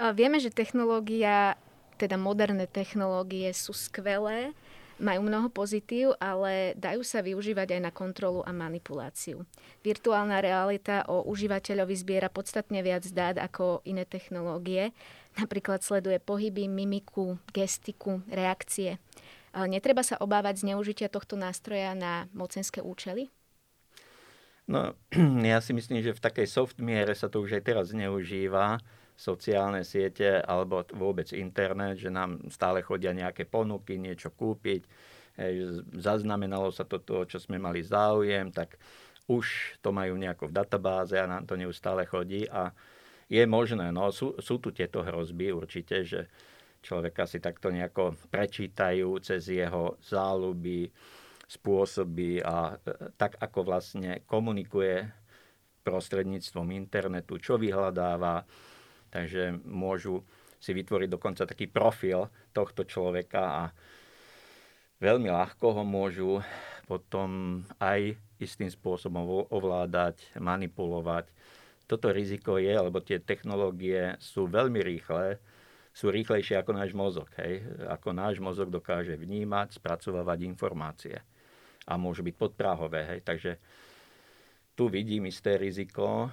A 0.00 0.14
vieme, 0.16 0.38
že 0.40 0.50
technológia, 0.50 1.58
teda 2.00 2.16
moderné 2.16 2.66
technológie 2.66 3.52
sú 3.52 3.76
skvelé, 3.76 4.56
majú 5.00 5.24
mnoho 5.24 5.48
pozitív, 5.48 6.12
ale 6.20 6.76
dajú 6.76 7.00
sa 7.00 7.24
využívať 7.24 7.76
aj 7.76 7.80
na 7.80 7.92
kontrolu 7.92 8.44
a 8.44 8.52
manipuláciu. 8.52 9.48
Virtuálna 9.80 10.44
realita 10.44 11.08
o 11.08 11.24
užívateľovi 11.24 11.94
zbiera 11.96 12.28
podstatne 12.28 12.84
viac 12.84 13.08
dát 13.10 13.40
ako 13.40 13.80
iné 13.88 14.04
technológie. 14.04 14.92
Napríklad 15.38 15.84
sleduje 15.84 16.18
pohyby, 16.18 16.66
mimiku, 16.66 17.38
gestiku, 17.54 18.24
reakcie. 18.26 18.98
Netreba 19.54 20.02
sa 20.06 20.18
obávať 20.18 20.62
zneužitia 20.62 21.10
tohto 21.10 21.34
nástroja 21.34 21.94
na 21.94 22.26
mocenské 22.34 22.82
účely? 22.82 23.30
No, 24.70 24.94
ja 25.50 25.58
si 25.58 25.74
myslím, 25.74 26.02
že 26.02 26.14
v 26.14 26.22
takej 26.22 26.46
soft 26.46 26.78
miere 26.78 27.14
sa 27.18 27.26
to 27.26 27.42
už 27.42 27.58
aj 27.58 27.62
teraz 27.66 27.84
zneužíva 27.90 28.78
sociálne 29.20 29.84
siete 29.84 30.40
alebo 30.40 30.80
vôbec 30.96 31.28
internet, 31.36 32.00
že 32.00 32.08
nám 32.08 32.40
stále 32.48 32.80
chodia 32.80 33.12
nejaké 33.12 33.44
ponuky, 33.44 34.00
niečo 34.00 34.32
kúpiť. 34.32 34.88
Zaznamenalo 35.92 36.72
sa 36.72 36.88
to, 36.88 37.04
to, 37.04 37.28
čo 37.28 37.36
sme 37.36 37.60
mali 37.60 37.84
záujem, 37.84 38.48
tak 38.48 38.80
už 39.28 39.76
to 39.84 39.92
majú 39.92 40.16
nejako 40.16 40.48
v 40.48 40.56
databáze 40.56 41.20
a 41.20 41.28
nám 41.28 41.44
to 41.44 41.60
neustále 41.60 42.08
chodí 42.08 42.48
a 42.48 42.72
je 43.30 43.42
možné, 43.46 43.94
no 43.94 44.10
sú, 44.10 44.34
sú 44.42 44.58
tu 44.58 44.74
tieto 44.74 45.06
hrozby 45.06 45.54
určite, 45.54 46.02
že 46.02 46.26
človeka 46.82 47.30
si 47.30 47.38
takto 47.38 47.70
nejako 47.70 48.18
prečítajú 48.28 49.22
cez 49.22 49.46
jeho 49.46 49.94
záľuby, 50.02 50.90
spôsoby 51.46 52.42
a 52.42 52.74
e, 52.74 53.14
tak, 53.14 53.38
ako 53.38 53.58
vlastne 53.62 54.26
komunikuje 54.26 55.06
prostredníctvom 55.86 56.74
internetu, 56.74 57.38
čo 57.38 57.54
vyhľadáva, 57.56 58.44
Takže 59.10 59.58
môžu 59.66 60.22
si 60.62 60.70
vytvoriť 60.70 61.08
dokonca 61.10 61.42
taký 61.44 61.66
profil 61.66 62.30
tohto 62.54 62.86
človeka 62.86 63.42
a 63.42 63.62
veľmi 65.02 65.28
ľahko 65.28 65.66
ho 65.74 65.82
môžu 65.82 66.38
potom 66.86 67.62
aj 67.82 68.14
istým 68.38 68.70
spôsobom 68.70 69.50
ovládať, 69.50 70.22
manipulovať. 70.38 71.30
Toto 71.90 72.14
riziko 72.14 72.54
je, 72.62 72.70
lebo 72.70 73.02
tie 73.02 73.18
technológie 73.18 74.14
sú 74.22 74.46
veľmi 74.46 74.78
rýchle, 74.78 75.42
sú 75.90 76.06
rýchlejšie 76.14 76.54
ako 76.62 76.70
náš 76.70 76.94
mozog. 76.94 77.26
Hej? 77.42 77.66
Ako 77.90 78.14
náš 78.14 78.38
mozog 78.38 78.70
dokáže 78.70 79.18
vnímať, 79.18 79.82
spracovávať 79.82 80.46
informácie 80.46 81.18
a 81.90 81.98
môžu 81.98 82.22
byť 82.22 82.34
podpráhové. 82.38 83.10
Hej? 83.10 83.20
Takže 83.26 83.58
tu 84.78 84.86
vidím 84.86 85.26
isté 85.26 85.58
riziko, 85.58 86.30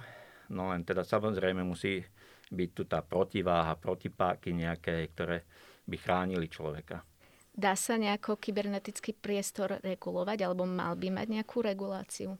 no 0.54 0.70
len 0.70 0.86
teda 0.86 1.02
samozrejme 1.02 1.66
musí 1.66 2.06
byť 2.54 2.70
tu 2.70 2.86
tá 2.86 3.02
protiváha, 3.02 3.74
protipáky 3.74 4.54
nejaké, 4.54 5.10
ktoré 5.10 5.42
by 5.90 5.96
chránili 5.98 6.46
človeka. 6.46 7.02
Dá 7.50 7.74
sa 7.74 7.98
nejako 7.98 8.38
kybernetický 8.38 9.18
priestor 9.18 9.82
regulovať, 9.82 10.46
alebo 10.46 10.62
mal 10.62 10.94
by 10.94 11.10
mať 11.10 11.26
nejakú 11.26 11.58
reguláciu? 11.66 12.38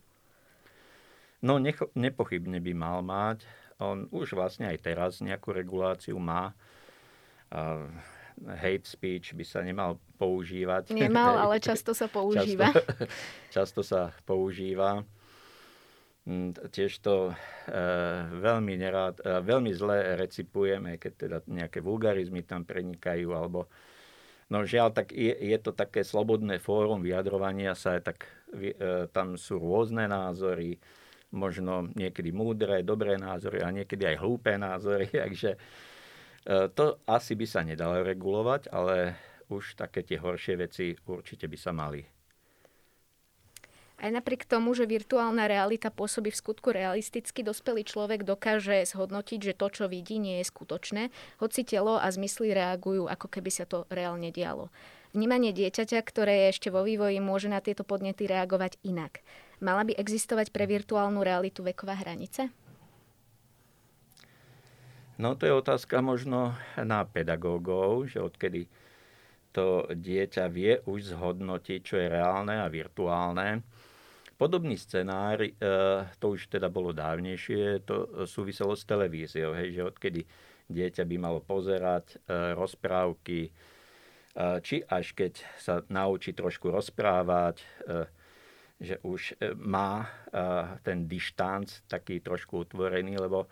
No, 1.38 1.62
necho, 1.62 1.90
nepochybne 1.94 2.58
by 2.58 2.72
mal 2.74 2.98
mať. 3.02 3.46
On 3.78 4.10
už 4.10 4.34
vlastne 4.34 4.66
aj 4.66 4.78
teraz 4.82 5.22
nejakú 5.22 5.54
reguláciu 5.54 6.18
má. 6.18 6.50
Uh, 7.48 7.86
hate 8.46 8.86
speech 8.86 9.34
by 9.34 9.44
sa 9.46 9.62
nemal 9.62 9.98
používať. 10.18 10.94
Nemal, 10.94 11.38
ale 11.48 11.58
často 11.58 11.94
sa 11.94 12.06
používa. 12.06 12.70
Často, 12.70 13.06
často 13.54 13.80
sa 13.82 14.14
používa. 14.22 15.02
Mm, 16.28 16.52
tiež 16.68 17.00
to 17.00 17.32
e, 17.32 17.34
veľmi, 18.36 18.76
nerád, 18.76 19.16
e, 19.24 19.40
veľmi 19.40 19.72
zle 19.72 20.20
recipujeme, 20.20 21.00
keď 21.00 21.12
teda 21.16 21.38
nejaké 21.48 21.80
vulgarizmy 21.80 22.44
tam 22.44 22.68
prenikajú, 22.68 23.32
alebo 23.32 23.64
no 24.52 24.60
žiaľ, 24.60 24.92
tak 24.92 25.16
je, 25.16 25.32
je 25.32 25.56
to 25.56 25.72
také 25.72 26.04
slobodné 26.04 26.60
fórum 26.60 27.00
vyjadrovania 27.00 27.72
sa, 27.72 27.96
tak 28.04 28.28
tam 29.12 29.36
sú 29.36 29.60
rôzne 29.60 30.08
názory, 30.08 30.80
možno 31.34 31.90
niekedy 31.92 32.32
múdre, 32.32 32.80
dobré 32.84 33.20
názory 33.20 33.60
a 33.60 33.68
niekedy 33.68 34.04
aj 34.08 34.16
hlúpe 34.20 34.56
názory, 34.56 35.08
takže 35.24 35.56
to 36.48 36.84
asi 37.04 37.36
by 37.36 37.44
sa 37.44 37.60
nedalo 37.60 38.00
regulovať, 38.00 38.72
ale 38.72 39.18
už 39.52 39.76
také 39.76 40.04
tie 40.04 40.16
horšie 40.16 40.54
veci 40.56 40.96
určite 41.04 41.44
by 41.44 41.58
sa 41.60 41.72
mali 41.76 42.00
aj 43.98 44.10
napriek 44.14 44.46
tomu, 44.46 44.78
že 44.78 44.86
virtuálna 44.86 45.50
realita 45.50 45.90
pôsobí 45.90 46.30
v 46.30 46.40
skutku 46.40 46.70
realisticky, 46.70 47.42
dospelý 47.42 47.82
človek 47.82 48.22
dokáže 48.22 48.86
zhodnotiť, 48.86 49.52
že 49.52 49.58
to, 49.58 49.66
čo 49.74 49.84
vidí, 49.90 50.22
nie 50.22 50.38
je 50.40 50.46
skutočné, 50.46 51.10
hoci 51.42 51.66
telo 51.66 51.98
a 51.98 52.06
zmysly 52.06 52.54
reagujú, 52.54 53.10
ako 53.10 53.26
keby 53.26 53.50
sa 53.50 53.66
to 53.66 53.90
reálne 53.90 54.30
dialo. 54.30 54.70
Vnímanie 55.18 55.50
dieťaťa, 55.50 55.98
ktoré 56.04 56.46
je 56.46 56.50
ešte 56.54 56.68
vo 56.70 56.86
vývoji, 56.86 57.18
môže 57.18 57.50
na 57.50 57.58
tieto 57.58 57.82
podnety 57.82 58.30
reagovať 58.30 58.78
inak. 58.86 59.18
Mala 59.58 59.82
by 59.82 59.98
existovať 59.98 60.54
pre 60.54 60.70
virtuálnu 60.70 61.18
realitu 61.18 61.66
veková 61.66 61.98
hranice? 61.98 62.46
No 65.18 65.34
to 65.34 65.50
je 65.50 65.54
otázka 65.58 65.98
možno 65.98 66.54
na 66.78 67.02
pedagógov, 67.02 68.06
že 68.06 68.22
odkedy 68.22 68.70
to 69.50 69.90
dieťa 69.90 70.46
vie 70.46 70.78
už 70.86 71.18
zhodnotiť, 71.18 71.80
čo 71.82 71.98
je 71.98 72.06
reálne 72.06 72.54
a 72.54 72.70
virtuálne. 72.70 73.66
Podobný 74.38 74.78
scenár, 74.78 75.42
e, 75.42 75.50
to 76.22 76.38
už 76.38 76.46
teda 76.46 76.70
bolo 76.70 76.94
dávnejšie, 76.94 77.82
to 77.82 78.22
súviselo 78.30 78.78
s 78.78 78.86
televíziou, 78.86 79.50
hej, 79.58 79.74
že 79.74 79.82
odkedy 79.90 80.20
dieťa 80.70 81.02
by 81.02 81.16
malo 81.18 81.42
pozerať 81.42 82.22
e, 82.22 82.54
rozprávky, 82.54 83.50
e, 83.50 83.52
či 84.62 84.86
až 84.86 85.18
keď 85.18 85.42
sa 85.58 85.82
naučí 85.90 86.30
trošku 86.30 86.70
rozprávať, 86.70 87.66
že 88.78 89.02
už 89.02 89.34
má 89.58 90.06
ten 90.86 91.10
dištanc 91.10 91.82
taký 91.90 92.22
trošku 92.22 92.62
utvorený, 92.62 93.18
lebo, 93.18 93.50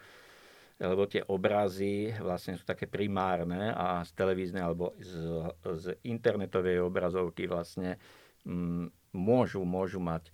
lebo 0.78 1.02
tie 1.11 1.26
obrazy 1.26 2.14
vlastne 2.23 2.54
sú 2.54 2.62
také 2.62 2.87
primárne 2.87 3.75
a 3.75 4.06
z 4.06 4.11
televíznej 4.14 4.62
alebo 4.62 4.95
z, 5.02 5.50
z 5.83 5.85
internetovej 6.06 6.78
obrazovky 6.78 7.50
vlastne 7.50 7.99
m, 8.47 8.87
môžu, 9.11 9.66
môžu 9.66 9.99
mať 9.99 10.30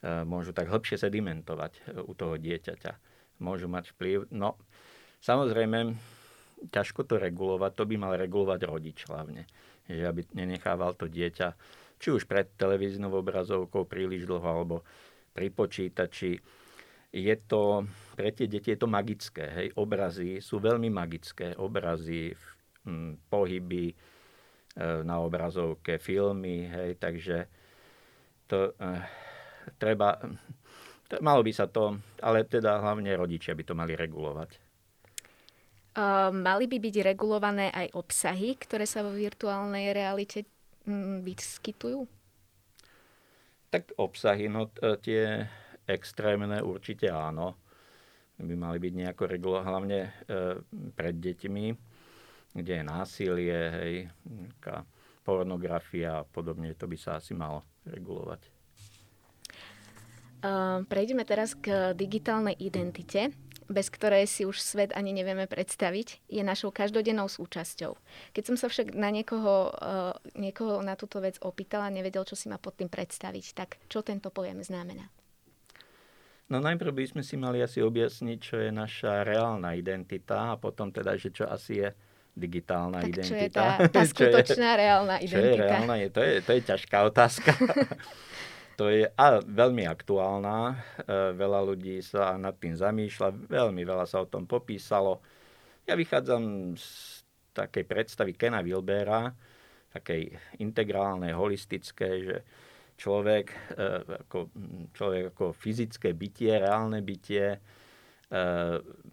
E, 0.00 0.24
môžu 0.24 0.56
tak 0.56 0.72
hĺbšie 0.72 0.96
sedimentovať 0.96 1.72
e, 1.76 1.80
u 2.00 2.12
toho 2.16 2.40
dieťaťa. 2.40 2.92
Môžu 3.44 3.68
mať 3.68 3.92
vplyv. 3.96 4.32
No, 4.32 4.56
samozrejme, 5.20 5.92
ťažko 6.68 7.08
to 7.08 7.16
regulovať, 7.16 7.72
to 7.72 7.84
by 7.88 7.96
mal 7.96 8.12
regulovať 8.12 8.60
rodič 8.68 9.08
hlavne. 9.08 9.48
Že 9.88 10.04
aby 10.04 10.20
nenechával 10.36 10.92
to 10.94 11.08
dieťa 11.08 11.56
či 12.00 12.08
už 12.08 12.24
pred 12.24 12.48
televíznou 12.56 13.12
obrazovkou 13.12 13.84
príliš 13.84 14.24
dlho, 14.24 14.48
alebo 14.48 14.80
pri 15.36 15.52
počítači. 15.52 16.40
Je 17.12 17.34
to, 17.44 17.84
pre 18.16 18.32
tie 18.32 18.48
deti 18.48 18.72
je 18.72 18.80
to 18.80 18.88
magické. 18.88 19.44
Hej? 19.52 19.66
Obrazy 19.76 20.40
sú 20.40 20.64
veľmi 20.64 20.88
magické. 20.88 21.52
Obrazy, 21.60 22.32
pohyby 23.28 23.92
e, 23.92 23.94
na 25.04 25.20
obrazovke, 25.20 26.00
filmy, 26.00 26.64
hej? 26.64 26.96
takže 26.96 27.44
to, 28.48 28.72
treba, 29.76 30.16
malo 31.20 31.44
by 31.44 31.52
sa 31.52 31.68
to, 31.68 32.00
ale 32.24 32.48
teda 32.48 32.80
hlavne 32.80 33.12
rodičia 33.12 33.52
by 33.52 33.62
to 33.68 33.74
mali 33.76 33.92
regulovať. 33.92 34.69
Mali 36.30 36.64
by 36.70 36.78
byť 36.78 36.96
regulované 37.02 37.74
aj 37.74 37.98
obsahy, 37.98 38.54
ktoré 38.54 38.86
sa 38.86 39.02
vo 39.02 39.10
virtuálnej 39.10 39.90
realite 39.90 40.46
mm, 40.86 41.26
vyskytujú? 41.26 42.06
Tak 43.70 43.98
obsahy, 43.98 44.46
no 44.46 44.70
tie 45.02 45.46
extrémne 45.86 46.62
určite 46.62 47.10
áno. 47.10 47.58
By 48.40 48.54
mali 48.56 48.78
byť 48.80 48.92
nejako 48.94 49.22
regulované, 49.28 49.68
hlavne 49.68 49.98
e, 50.00 50.10
pred 50.94 51.16
deťmi, 51.20 51.66
kde 52.56 52.72
je 52.72 52.84
násilie, 52.86 53.58
hej, 53.70 53.94
pornografia 55.22 56.22
a 56.22 56.26
podobne, 56.26 56.72
to 56.74 56.88
by 56.88 56.96
sa 56.96 57.20
asi 57.20 57.36
malo 57.36 57.62
regulovať. 57.84 58.42
Prejdeme 60.88 61.28
teraz 61.28 61.52
k 61.52 61.92
digitálnej 61.92 62.56
identite, 62.56 63.28
bez 63.70 63.86
ktorej 63.86 64.26
si 64.26 64.42
už 64.42 64.58
svet 64.58 64.90
ani 64.98 65.14
nevieme 65.14 65.46
predstaviť, 65.46 66.26
je 66.26 66.42
našou 66.42 66.74
každodennou 66.74 67.30
súčasťou. 67.30 67.94
Keď 68.34 68.42
som 68.42 68.56
sa 68.58 68.66
však 68.66 68.98
na 68.98 69.14
niekoho, 69.14 69.70
uh, 69.70 70.12
niekoho 70.34 70.82
na 70.82 70.98
túto 70.98 71.22
vec 71.22 71.38
opýtala, 71.38 71.86
nevedel, 71.94 72.26
čo 72.26 72.34
si 72.34 72.50
ma 72.50 72.58
pod 72.58 72.74
tým 72.74 72.90
predstaviť, 72.90 73.46
tak 73.54 73.78
čo 73.86 74.02
tento 74.02 74.34
pojem 74.34 74.58
znamená? 74.66 75.06
No 76.50 76.58
najprv 76.58 76.90
by 76.90 77.04
sme 77.06 77.22
si 77.22 77.38
mali 77.38 77.62
asi 77.62 77.78
objasniť, 77.78 78.38
čo 78.42 78.58
je 78.58 78.74
naša 78.74 79.22
reálna 79.22 79.78
identita 79.78 80.50
a 80.50 80.58
potom 80.58 80.90
teda, 80.90 81.14
že 81.14 81.30
čo 81.30 81.46
asi 81.46 81.78
je 81.78 81.88
digitálna 82.34 83.06
tak 83.06 83.10
identita. 83.14 83.30
Čo 83.30 83.36
je 83.38 83.48
tá, 83.54 83.68
tá 83.86 84.02
skutočná 84.02 84.70
je, 84.74 84.80
reálna 84.82 85.16
identita? 85.22 85.38
Čo 85.38 85.46
je 85.46 85.62
reálna, 85.62 85.94
je, 86.02 86.08
to, 86.10 86.20
je, 86.26 86.34
to 86.42 86.50
je 86.58 86.60
ťažká 86.66 86.98
otázka. 87.06 87.50
to 88.80 88.88
je 88.88 89.04
a 89.04 89.44
veľmi 89.44 89.84
aktuálna. 89.84 90.72
E, 90.72 90.74
veľa 91.36 91.60
ľudí 91.68 92.00
sa 92.00 92.32
nad 92.40 92.56
tým 92.56 92.72
zamýšľa, 92.72 93.52
veľmi 93.52 93.84
veľa 93.84 94.08
sa 94.08 94.24
o 94.24 94.30
tom 94.32 94.48
popísalo. 94.48 95.20
Ja 95.84 95.92
vychádzam 95.92 96.72
z 96.80 97.20
takej 97.52 97.84
predstavy 97.84 98.32
Kena 98.32 98.64
Wilbera, 98.64 99.36
takej 99.92 100.32
integrálnej, 100.64 101.36
holistickej, 101.36 102.16
že 102.24 102.36
človek, 102.96 103.52
e, 103.76 103.88
ako, 104.24 104.48
človek 104.96 105.36
ako 105.36 105.52
fyzické 105.52 106.16
bytie, 106.16 106.56
reálne 106.56 107.04
bytie 107.04 107.52
e, 107.52 107.58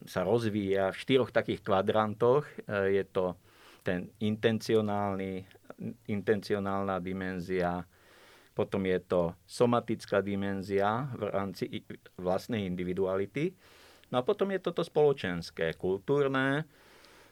sa 0.08 0.22
rozvíja 0.24 0.96
v 0.96 1.02
štyroch 1.04 1.36
takých 1.36 1.60
kvadrantoch. 1.60 2.48
Je 2.72 3.04
to 3.12 3.36
ten 3.84 4.16
intencionálny, 4.24 5.44
intencionálna 6.08 7.04
dimenzia, 7.04 7.84
potom 8.58 8.82
je 8.90 8.98
to 9.06 9.22
somatická 9.46 10.26
dimenzia 10.26 11.06
v 11.14 11.30
rámci 11.30 11.86
vlastnej 12.18 12.66
individuality. 12.66 13.54
No 14.10 14.18
a 14.18 14.26
potom 14.26 14.50
je 14.50 14.58
toto 14.58 14.82
spoločenské, 14.82 15.78
kultúrne, 15.78 16.66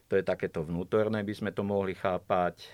to 0.05 0.13
je 0.13 0.21
takéto 0.21 0.61
vnútorné, 0.61 1.25
by 1.25 1.33
sme 1.33 1.49
to 1.49 1.65
mohli 1.65 1.97
chápať, 1.97 2.61
e, 2.61 2.67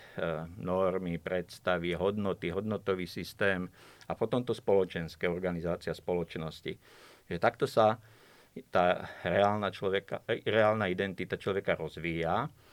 normy, 0.60 1.16
predstavy, 1.16 1.96
hodnoty, 1.96 2.52
hodnotový 2.52 3.08
systém 3.08 3.72
a 4.04 4.20
potom 4.20 4.44
to 4.44 4.52
spoločenské, 4.52 5.32
organizácia 5.32 5.96
spoločnosti. 5.96 6.76
Že 7.32 7.38
takto 7.40 7.72
sa 7.72 7.96
tá 8.68 9.08
reálna, 9.24 9.72
človeka, 9.72 10.28
reálna 10.28 10.92
identita 10.92 11.40
človeka 11.40 11.80
rozvíja 11.80 12.52
E, 12.52 12.71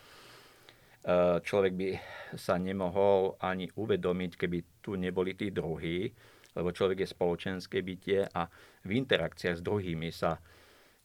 človek 1.43 1.73
by 1.73 1.87
sa 2.35 2.59
nemohol 2.59 3.39
ani 3.39 3.71
uvedomiť, 3.71 4.31
keby 4.35 4.57
tu 4.83 4.99
neboli 4.99 5.33
tí 5.33 5.49
druhí, 5.49 6.11
lebo 6.57 6.75
človek 6.75 7.05
je 7.05 7.13
spoločenské 7.13 7.79
bytie 7.79 8.27
a 8.27 8.49
v 8.83 8.91
interakciách 8.99 9.59
s 9.59 9.65
druhými 9.65 10.09
sa 10.11 10.37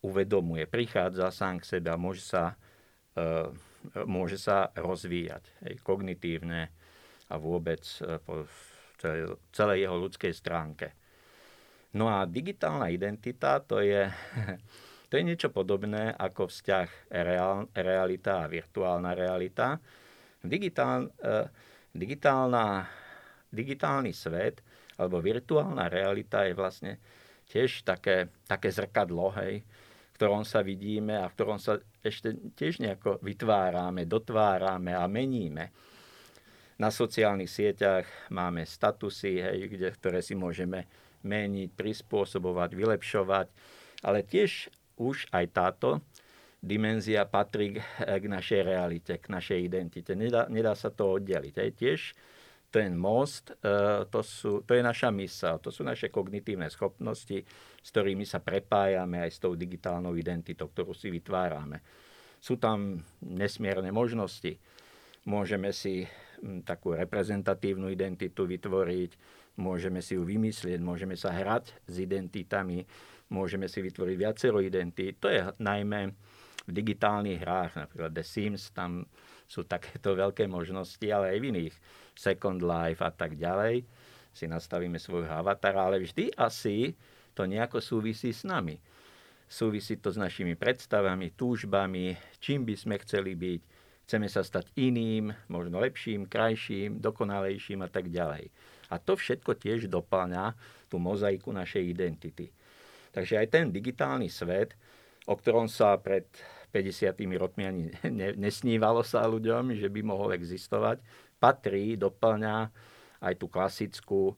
uvedomuje, 0.04 0.68
prichádza 0.68 1.32
sám 1.32 1.62
k 1.62 1.78
sebe 1.78 1.88
a 1.88 2.00
môže 2.00 2.26
sa, 2.26 2.58
e, 3.16 3.48
môže 4.04 4.36
sa 4.36 4.68
rozvíjať 4.76 5.44
hej, 5.64 5.74
kognitívne 5.80 6.68
a 7.30 7.34
vôbec 7.40 7.80
e, 8.04 8.20
po 8.20 8.44
celej 9.52 9.78
jeho 9.84 9.96
ľudskej 10.00 10.32
stránke. 10.32 10.96
No 11.94 12.10
a 12.10 12.26
digitálna 12.26 12.90
identita 12.90 13.60
to 13.60 13.80
je, 13.80 14.08
to 15.14 15.22
je 15.22 15.30
niečo 15.30 15.54
podobné 15.54 16.10
ako 16.10 16.50
vzťah 16.50 17.14
reál, 17.22 17.70
realita 17.70 18.42
a 18.42 18.50
virtuálna 18.50 19.14
realita. 19.14 19.78
Digitál, 20.42 21.06
uh, 21.06 21.46
digitálna, 21.94 22.82
digitálny 23.46 24.10
svet 24.10 24.58
alebo 24.98 25.22
virtuálna 25.22 25.86
realita 25.86 26.42
je 26.50 26.58
vlastne 26.58 26.92
tiež 27.46 27.86
také, 27.86 28.26
také 28.50 28.74
zrkadlo, 28.74 29.30
hej, 29.38 29.62
v 29.62 30.14
ktorom 30.18 30.42
sa 30.42 30.66
vidíme 30.66 31.14
a 31.14 31.30
v 31.30 31.34
ktorom 31.38 31.62
sa 31.62 31.78
ešte 32.02 32.34
tiež 32.58 32.82
nejako 32.82 33.22
vytvárame, 33.22 34.10
dotvárame 34.10 34.98
a 34.98 35.06
meníme. 35.06 35.70
Na 36.82 36.90
sociálnych 36.90 37.54
sieťach 37.54 38.34
máme 38.34 38.66
statusy, 38.66 39.38
hej, 39.38 39.78
kde, 39.78 39.94
ktoré 39.94 40.26
si 40.26 40.34
môžeme 40.34 40.90
meniť, 41.22 41.70
prispôsobovať, 41.70 42.74
vylepšovať, 42.74 43.46
ale 44.02 44.26
tiež 44.26 44.74
už 44.98 45.28
aj 45.34 45.44
táto 45.54 45.88
dimenzia 46.64 47.28
patrí 47.28 47.76
k 48.22 48.24
našej 48.24 48.60
realite, 48.64 49.20
k 49.20 49.26
našej 49.28 49.58
identite. 49.68 50.16
Nedá, 50.16 50.48
nedá 50.48 50.72
sa 50.72 50.88
to 50.88 51.20
oddeliť. 51.20 51.54
Aj 51.60 51.70
tiež 51.76 52.00
ten 52.74 52.98
most, 52.98 53.54
e, 53.62 54.02
to, 54.10 54.20
sú, 54.24 54.66
to 54.66 54.74
je 54.74 54.82
naša 54.82 55.14
mysel, 55.14 55.62
to 55.62 55.70
sú 55.70 55.86
naše 55.86 56.10
kognitívne 56.10 56.66
schopnosti, 56.66 57.46
s 57.78 57.88
ktorými 57.94 58.26
sa 58.26 58.42
prepájame 58.42 59.22
aj 59.22 59.30
s 59.30 59.38
tou 59.38 59.54
digitálnou 59.54 60.18
identitou, 60.18 60.66
ktorú 60.66 60.90
si 60.90 61.06
vytvárame. 61.06 61.78
Sú 62.42 62.58
tam 62.58 62.98
nesmierne 63.22 63.94
možnosti. 63.94 64.58
Môžeme 65.22 65.70
si 65.70 66.04
takú 66.66 66.92
reprezentatívnu 66.98 67.88
identitu 67.94 68.44
vytvoriť, 68.44 69.10
môžeme 69.56 70.02
si 70.02 70.18
ju 70.18 70.26
vymyslieť, 70.26 70.82
môžeme 70.82 71.14
sa 71.14 71.30
hrať 71.30 71.72
s 71.86 71.94
identitami, 72.02 72.84
môžeme 73.32 73.70
si 73.70 73.80
vytvoriť 73.80 74.16
viacero 74.16 74.58
identít. 74.60 75.20
To 75.24 75.28
je 75.32 75.40
najmä 75.60 76.12
v 76.64 76.70
digitálnych 76.72 77.44
hrách, 77.44 77.72
napríklad 77.76 78.12
The 78.12 78.24
Sims, 78.24 78.72
tam 78.72 79.04
sú 79.44 79.68
takéto 79.68 80.16
veľké 80.22 80.48
možnosti, 80.48 81.04
ale 81.08 81.36
aj 81.36 81.38
v 81.40 81.48
iných, 81.52 81.74
Second 82.14 82.60
Life 82.62 83.02
a 83.04 83.10
tak 83.12 83.36
ďalej, 83.36 83.84
si 84.34 84.44
nastavíme 84.50 84.98
svojho 84.98 85.30
avatara, 85.30 85.86
ale 85.86 86.02
vždy 86.02 86.34
asi 86.34 86.94
to 87.34 87.46
nejako 87.46 87.78
súvisí 87.78 88.34
s 88.34 88.42
nami. 88.42 88.78
Súvisí 89.46 90.00
to 90.00 90.10
s 90.10 90.18
našimi 90.18 90.58
predstavami, 90.58 91.36
túžbami, 91.36 92.16
čím 92.42 92.66
by 92.66 92.74
sme 92.74 92.96
chceli 93.04 93.38
byť, 93.38 93.60
chceme 94.08 94.26
sa 94.26 94.42
stať 94.42 94.72
iným, 94.74 95.30
možno 95.46 95.78
lepším, 95.78 96.26
krajším, 96.26 96.98
dokonalejším 96.98 97.84
a 97.84 97.88
tak 97.92 98.10
ďalej. 98.10 98.50
A 98.90 98.98
to 98.98 99.14
všetko 99.14 99.54
tiež 99.54 99.86
doplňa 99.86 100.54
tú 100.90 100.98
mozaiku 100.98 101.54
našej 101.54 101.82
identity. 101.82 102.50
Takže 103.14 103.38
aj 103.38 103.46
ten 103.46 103.70
digitálny 103.70 104.26
svet, 104.26 104.74
o 105.30 105.38
ktorom 105.38 105.70
sa 105.70 105.94
pred 106.02 106.26
50 106.74 107.14
rokmi 107.38 107.62
ani 107.62 107.82
nesnívalo 108.42 109.06
sa 109.06 109.22
ľuďom, 109.30 109.78
že 109.78 109.86
by 109.86 110.00
mohol 110.02 110.34
existovať, 110.34 110.98
patrí, 111.38 111.94
doplňa 111.94 112.56
aj 113.22 113.34
tú 113.38 113.46
klasickú 113.46 114.34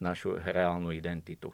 našu 0.00 0.40
reálnu 0.40 0.90
identitu. 0.90 1.52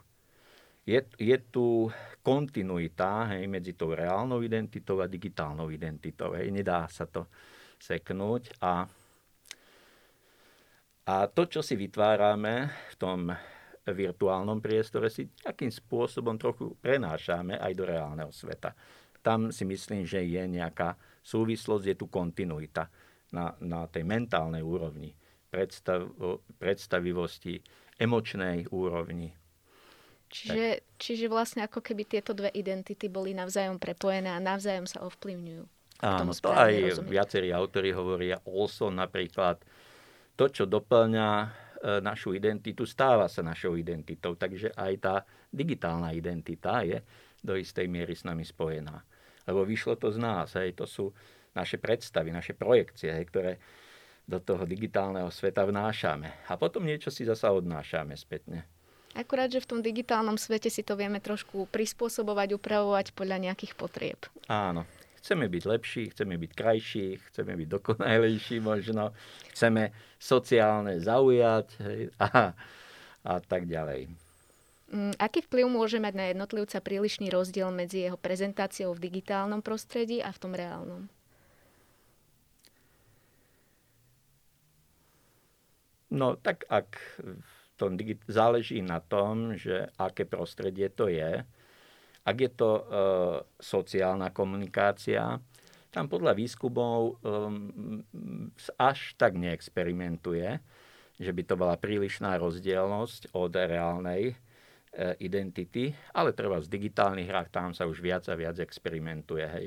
Je, 0.87 0.96
je 1.20 1.37
tu 1.52 1.90
kontinuita 2.24 3.37
hej, 3.37 3.44
medzi 3.50 3.76
tou 3.76 3.92
reálnou 3.92 4.40
identitou 4.40 5.02
a 5.04 5.11
digitálnou 5.11 5.68
identitou. 5.68 6.33
Hej. 6.33 6.48
Nedá 6.50 6.88
sa 6.88 7.04
to 7.04 7.28
seknúť 7.76 8.62
a 8.64 8.88
a 11.11 11.26
to, 11.26 11.42
čo 11.42 11.59
si 11.59 11.74
vytvárame 11.74 12.70
v 12.70 12.94
tom 12.94 13.35
virtuálnom 13.88 14.60
priestore, 14.60 15.08
si 15.08 15.24
akým 15.44 15.72
spôsobom 15.72 16.36
trochu 16.36 16.76
prenášame 16.78 17.56
aj 17.56 17.72
do 17.72 17.84
reálneho 17.88 18.28
sveta. 18.28 18.76
Tam 19.20 19.48
si 19.52 19.64
myslím, 19.64 20.04
že 20.04 20.24
je 20.24 20.42
nejaká 20.44 20.96
súvislosť, 21.20 21.84
je 21.92 21.96
tu 21.96 22.06
kontinuita 22.08 22.88
na, 23.32 23.52
na 23.60 23.84
tej 23.88 24.04
mentálnej 24.04 24.64
úrovni, 24.64 25.12
predstav, 25.48 26.08
predstavivosti, 26.56 27.60
emočnej 28.00 28.68
úrovni. 28.72 29.32
Čiže, 30.30 30.86
čiže 30.94 31.26
vlastne 31.26 31.66
ako 31.66 31.82
keby 31.82 32.06
tieto 32.06 32.30
dve 32.32 32.54
identity 32.54 33.10
boli 33.10 33.34
navzájom 33.34 33.82
prepojené 33.82 34.30
a 34.30 34.38
navzájom 34.38 34.86
sa 34.86 35.02
ovplyvňujú. 35.02 35.64
Áno, 36.00 36.32
to 36.32 36.48
aj 36.48 36.72
rozumieť. 36.96 37.12
viacerí 37.12 37.48
autori 37.52 37.92
hovoria. 37.92 38.40
Olson 38.48 38.96
napríklad, 38.96 39.60
to, 40.38 40.48
čo 40.48 40.64
doplňa 40.64 41.28
našu 41.80 42.36
identitu, 42.36 42.84
stáva 42.84 43.24
sa 43.26 43.40
našou 43.40 43.76
identitou. 43.76 44.36
Takže 44.36 44.76
aj 44.76 44.92
tá 45.00 45.14
digitálna 45.48 46.12
identita 46.12 46.84
je 46.84 47.00
do 47.40 47.56
istej 47.56 47.88
miery 47.88 48.12
s 48.12 48.28
nami 48.28 48.44
spojená. 48.44 49.00
Lebo 49.48 49.64
vyšlo 49.64 49.96
to 49.96 50.12
z 50.12 50.20
nás. 50.20 50.52
Hej, 50.60 50.76
to 50.76 50.84
sú 50.84 51.08
naše 51.56 51.80
predstavy, 51.80 52.30
naše 52.30 52.52
projekcie, 52.52 53.10
hej, 53.10 53.24
ktoré 53.32 53.52
do 54.28 54.38
toho 54.38 54.62
digitálneho 54.62 55.32
sveta 55.32 55.66
vnášame. 55.66 56.46
A 56.46 56.54
potom 56.54 56.86
niečo 56.86 57.10
si 57.10 57.26
zasa 57.26 57.50
odnášame 57.50 58.14
spätne. 58.14 58.68
Akurát, 59.10 59.50
že 59.50 59.58
v 59.58 59.66
tom 59.66 59.80
digitálnom 59.82 60.38
svete 60.38 60.70
si 60.70 60.86
to 60.86 60.94
vieme 60.94 61.18
trošku 61.18 61.66
prispôsobovať, 61.74 62.54
upravovať 62.54 63.10
podľa 63.10 63.50
nejakých 63.50 63.74
potrieb. 63.74 64.30
Áno, 64.46 64.86
Chceme 65.20 65.52
byť 65.52 65.64
lepší, 65.68 66.02
chceme 66.16 66.35
byť 66.40 66.52
krajší, 66.56 67.20
chceme 67.28 67.52
byť 67.52 67.68
dokonalejší 67.68 68.56
možno, 68.64 69.12
chceme 69.52 69.92
sociálne 70.16 70.96
zaujať 70.96 71.66
hej, 71.85 72.02
a, 72.16 72.56
a 73.24 73.35
tak 73.44 73.68
ďalej. 73.68 74.09
Mm, 74.90 75.14
aký 75.20 75.44
vplyv 75.44 75.66
môže 75.68 76.00
mať 76.00 76.14
na 76.16 76.24
jednotlivca 76.33 76.80
prílišný 76.80 77.28
rozdiel 77.30 77.68
medzi 77.70 78.09
jeho 78.09 78.16
prezentáciou 78.16 78.96
v 78.96 79.12
digitálnom 79.12 79.61
prostredí 79.61 80.24
a 80.24 80.33
v 80.33 80.40
tom 80.40 80.52
reálnom? 80.56 81.06
No 86.11 86.35
tak 86.35 86.66
ak 86.66 86.98
tom 87.80 87.96
digit- 87.96 88.20
záleží 88.28 88.85
na 88.85 89.00
tom, 89.00 89.56
že 89.56 89.88
aké 89.96 90.28
prostredie 90.28 90.92
to 90.92 91.09
je, 91.09 91.40
ak 92.24 92.37
je 92.37 92.50
to 92.52 92.70
e, 92.76 92.83
sociálna 93.59 94.30
komunikácia, 94.30 95.40
tam 95.90 96.06
podľa 96.06 96.38
výskumov 96.38 97.18
um, 97.26 97.98
až 98.78 99.18
tak 99.18 99.35
neexperimentuje, 99.35 100.62
že 101.18 101.30
by 101.35 101.42
to 101.42 101.54
bola 101.59 101.74
prílišná 101.74 102.38
rozdielnosť 102.38 103.35
od 103.35 103.50
reálnej 103.50 104.33
e, 104.33 104.35
identity, 105.18 105.90
ale 106.14 106.30
treba 106.30 106.62
z 106.62 106.70
digitálnych 106.70 107.26
hrách 107.26 107.50
tam 107.50 107.74
sa 107.74 107.90
už 107.90 107.98
viac 107.98 108.22
a 108.30 108.38
viac 108.38 108.62
experimentuje. 108.62 109.42
Hej. 109.42 109.66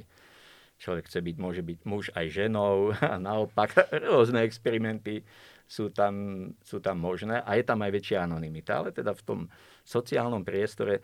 Človek 0.79 1.11
chce 1.11 1.19
byť, 1.19 1.35
môže 1.37 1.61
byť 1.61 1.79
muž 1.83 2.07
aj 2.15 2.25
ženou 2.31 2.95
a 3.13 3.19
naopak 3.19 3.91
rôzne 3.91 4.47
experimenty 4.47 5.27
sú 5.67 5.91
tam, 5.91 6.47
sú 6.63 6.79
tam 6.79 7.03
možné 7.03 7.43
a 7.43 7.59
je 7.59 7.67
tam 7.67 7.83
aj 7.83 7.91
väčšia 7.99 8.23
anonimita. 8.23 8.79
Ale 8.79 8.95
teda 8.95 9.11
v 9.11 9.23
tom 9.27 9.39
sociálnom 9.83 10.47
priestore 10.47 11.03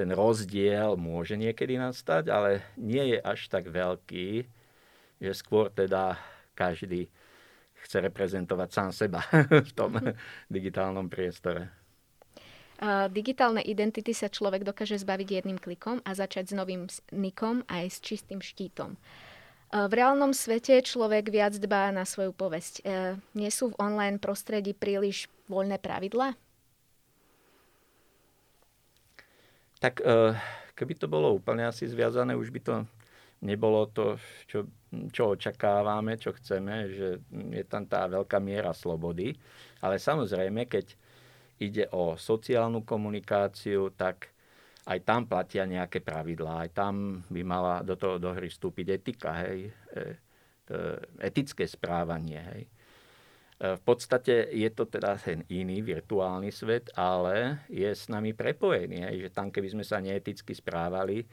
ten 0.00 0.16
rozdiel 0.16 0.96
môže 0.96 1.36
niekedy 1.36 1.76
nastať, 1.76 2.32
ale 2.32 2.64
nie 2.80 3.12
je 3.12 3.18
až 3.20 3.52
tak 3.52 3.68
veľký, 3.68 4.48
že 5.20 5.32
skôr 5.36 5.68
teda 5.68 6.16
každý 6.56 7.12
chce 7.84 8.00
reprezentovať 8.08 8.68
sám 8.72 8.90
seba 8.96 9.20
v 9.68 9.72
tom 9.76 10.00
digitálnom 10.48 11.12
priestore. 11.12 11.68
Digitálne 13.12 13.60
identity 13.60 14.16
sa 14.16 14.32
človek 14.32 14.64
dokáže 14.64 14.96
zbaviť 14.96 15.28
jedným 15.44 15.60
klikom 15.60 16.00
a 16.00 16.16
začať 16.16 16.48
s 16.48 16.56
novým 16.56 16.88
nikom 17.12 17.60
aj 17.68 17.92
s 17.92 18.00
čistým 18.00 18.40
štítom. 18.40 18.96
V 19.68 19.92
reálnom 19.92 20.32
svete 20.32 20.80
človek 20.80 21.28
viac 21.28 21.60
dbá 21.60 21.92
na 21.92 22.08
svoju 22.08 22.32
povesť. 22.32 22.80
Nie 23.36 23.52
sú 23.52 23.76
v 23.76 23.78
online 23.84 24.16
prostredí 24.16 24.72
príliš 24.72 25.28
voľné 25.44 25.76
pravidlá? 25.76 26.32
Tak 29.80 30.04
e, 30.04 30.36
keby 30.76 30.94
to 31.00 31.08
bolo 31.08 31.32
úplne 31.32 31.64
asi 31.64 31.88
zviazané, 31.88 32.36
už 32.36 32.52
by 32.52 32.60
to 32.60 32.74
nebolo 33.40 33.88
to, 33.88 34.20
čo, 34.44 34.68
čo 35.08 35.32
očakávame, 35.32 36.20
čo 36.20 36.36
chceme, 36.36 36.92
že 36.92 37.08
je 37.32 37.64
tam 37.64 37.88
tá 37.88 38.04
veľká 38.04 38.36
miera 38.36 38.76
slobody. 38.76 39.32
Ale 39.80 39.96
samozrejme, 39.96 40.68
keď 40.68 40.92
ide 41.60 41.88
o 41.96 42.20
sociálnu 42.20 42.84
komunikáciu, 42.84 43.96
tak 43.96 44.28
aj 44.84 44.98
tam 45.04 45.24
platia 45.24 45.64
nejaké 45.64 46.04
pravidlá, 46.04 46.68
aj 46.68 46.70
tam 46.72 47.24
by 47.28 47.40
mala 47.44 47.80
do 47.80 47.96
toho 47.96 48.16
do 48.16 48.32
hry 48.32 48.48
vstúpiť 48.48 48.86
etika, 49.00 49.32
hej, 49.44 49.72
e, 49.96 50.08
etické 51.24 51.64
správanie. 51.64 52.40
Hej. 52.40 52.62
E, 53.60 53.76
v 53.76 53.82
podstate 53.84 54.48
je 54.56 54.70
to 54.72 54.88
teda 54.88 55.20
ten 55.20 55.44
iný 55.52 55.84
virtuálny 55.84 56.48
svet, 56.48 56.88
ale 56.96 57.68
je 57.68 57.92
s 57.92 58.08
nami 58.08 58.32
prepojený. 58.32 59.04
Hej, 59.04 59.16
že 59.28 59.30
tam, 59.36 59.52
keby 59.52 59.68
sme 59.76 59.84
sa 59.84 60.00
neeticky 60.00 60.56
správali, 60.56 61.20
e, 61.20 61.26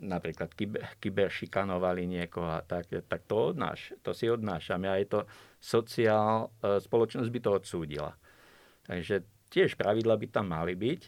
napríklad 0.00 0.56
kyber, 0.56 0.96
kyberšikanovali 0.96 2.08
niekoho, 2.08 2.64
tak, 2.64 2.88
tak 3.04 3.20
to, 3.28 3.52
odnáš, 3.52 3.92
to 4.00 4.16
si 4.16 4.32
odnášame 4.32 4.88
a 4.88 4.96
je 4.96 5.08
to 5.12 5.20
sociál, 5.60 6.48
e, 6.64 6.80
spoločnosť 6.80 7.28
by 7.28 7.40
to 7.44 7.50
odsúdila. 7.52 8.12
Takže 8.88 9.20
tiež 9.52 9.76
pravidla 9.76 10.16
by 10.16 10.26
tam 10.32 10.50
mali 10.50 10.74
byť. 10.74 11.02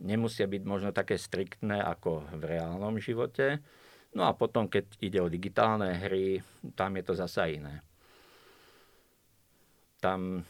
Nemusia 0.00 0.48
byť 0.48 0.62
možno 0.64 0.88
také 0.96 1.20
striktné 1.20 1.84
ako 1.84 2.24
v 2.40 2.56
reálnom 2.56 2.96
živote, 2.96 3.60
No 4.12 4.28
a 4.28 4.36
potom, 4.36 4.68
keď 4.68 4.84
ide 5.00 5.18
o 5.24 5.32
digitálne 5.32 5.88
hry, 5.96 6.40
tam 6.76 7.00
je 7.00 7.04
to 7.04 7.14
zasa 7.16 7.48
iné. 7.48 7.80
Tam, 10.02 10.44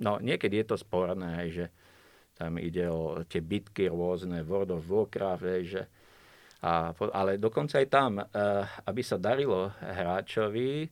no 0.00 0.12
niekedy 0.18 0.64
je 0.64 0.66
to 0.74 0.76
sporné, 0.80 1.46
že 1.54 1.70
tam 2.34 2.56
ide 2.56 2.88
o 2.88 3.20
tie 3.28 3.44
bitky 3.44 3.92
rôzne, 3.92 4.40
World 4.42 4.72
of 4.72 4.88
Warcraft, 4.88 5.44
že, 5.68 5.82
a, 6.64 6.90
ale 7.12 7.36
dokonca 7.36 7.76
aj 7.76 7.88
tam, 7.92 8.16
eh, 8.16 8.26
aby 8.88 9.02
sa 9.04 9.20
darilo 9.20 9.68
hráčovi, 9.76 10.88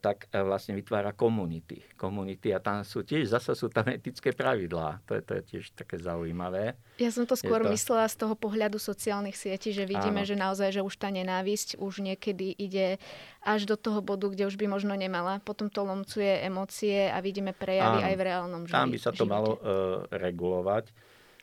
tak 0.00 0.32
e, 0.32 0.40
vlastne 0.40 0.72
vytvára 0.72 1.12
komunity. 1.12 1.84
Komunity 2.00 2.56
a 2.56 2.58
tam 2.58 2.80
sú 2.80 3.04
tiež, 3.04 3.28
zasa 3.28 3.52
sú 3.52 3.68
tam 3.68 3.84
etické 3.92 4.32
pravidlá. 4.32 5.04
To 5.04 5.12
je, 5.12 5.20
to 5.20 5.32
je 5.36 5.42
tiež 5.44 5.64
také 5.76 6.00
zaujímavé. 6.00 6.72
Ja 6.96 7.12
som 7.12 7.28
to 7.28 7.36
skôr 7.36 7.60
to... 7.60 7.68
myslela 7.68 8.08
z 8.08 8.16
toho 8.16 8.32
pohľadu 8.32 8.80
sociálnych 8.80 9.36
sietí, 9.36 9.76
že 9.76 9.84
vidíme, 9.84 10.24
Áno. 10.24 10.28
že 10.28 10.40
naozaj, 10.40 10.72
že 10.72 10.80
už 10.80 10.96
tá 10.96 11.12
nenávisť 11.12 11.76
už 11.76 12.00
niekedy 12.00 12.56
ide 12.56 12.96
až 13.44 13.68
do 13.68 13.76
toho 13.76 14.00
bodu, 14.00 14.32
kde 14.32 14.48
už 14.48 14.56
by 14.56 14.72
možno 14.72 14.96
nemala. 14.96 15.44
Potom 15.44 15.68
to 15.68 15.84
lomcuje 15.84 16.48
emócie 16.48 17.12
a 17.12 17.20
vidíme 17.20 17.52
prejavy 17.52 18.00
Áno. 18.00 18.08
aj 18.08 18.14
v 18.16 18.22
reálnom 18.24 18.62
živote. 18.64 18.80
Tam 18.80 18.88
by 18.88 18.98
sa 19.04 19.12
to 19.12 19.28
živote. 19.28 19.34
malo 19.36 19.50
uh, 19.52 19.60
regulovať. 20.08 20.84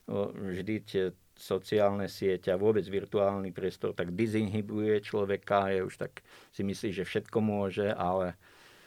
Uh, 0.10 0.34
vždy 0.34 0.76
tie 0.82 1.04
sociálne 1.36 2.08
sieť 2.08 2.52
a 2.52 2.60
vôbec 2.60 2.84
virtuálny 2.88 3.52
priestor 3.52 3.92
tak 3.92 4.16
dizinhibuje 4.16 5.04
človeka, 5.04 5.72
je 5.72 5.84
už 5.84 5.96
tak 6.00 6.24
si 6.56 6.64
myslí, 6.64 6.96
že 6.96 7.04
všetko 7.04 7.38
môže, 7.44 7.92
ale, 7.92 8.40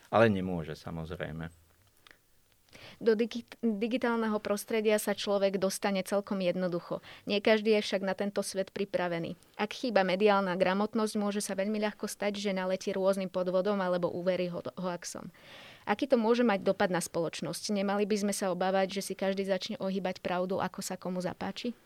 ale 0.09 0.33
nemôže 0.33 0.73
samozrejme. 0.75 1.53
Do 2.99 3.15
digitálneho 3.63 4.43
prostredia 4.43 4.99
sa 4.99 5.15
človek 5.15 5.63
dostane 5.63 6.03
celkom 6.03 6.43
jednoducho. 6.43 6.99
Nie 7.31 7.39
každý 7.39 7.79
je 7.79 7.87
však 7.87 8.03
na 8.03 8.11
tento 8.19 8.43
svet 8.43 8.75
pripravený. 8.75 9.39
Ak 9.55 9.71
chýba 9.71 10.03
mediálna 10.03 10.59
gramotnosť, 10.59 11.15
môže 11.15 11.39
sa 11.39 11.55
veľmi 11.55 11.79
ľahko 11.79 12.11
stať, 12.11 12.43
že 12.43 12.51
naletí 12.51 12.91
rôznym 12.91 13.31
podvodom 13.31 13.79
alebo 13.79 14.11
úvery 14.11 14.51
hoaxom. 14.51 15.31
Aký 15.87 16.11
to 16.11 16.19
môže 16.19 16.43
mať 16.43 16.67
dopad 16.67 16.91
na 16.91 16.99
spoločnosť? 16.99 17.71
Nemali 17.71 18.03
by 18.03 18.17
sme 18.19 18.35
sa 18.35 18.51
obávať, 18.51 18.99
že 18.99 19.03
si 19.07 19.15
každý 19.15 19.47
začne 19.47 19.79
ohýbať 19.79 20.19
pravdu, 20.19 20.59
ako 20.59 20.83
sa 20.83 20.99
komu 20.99 21.23
zapáči? 21.23 21.79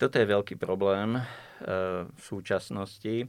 Toto 0.00 0.16
je 0.16 0.32
veľký 0.32 0.56
problém 0.56 1.12
e, 1.12 1.22
v 2.08 2.22
súčasnosti, 2.24 3.20
e, 3.20 3.26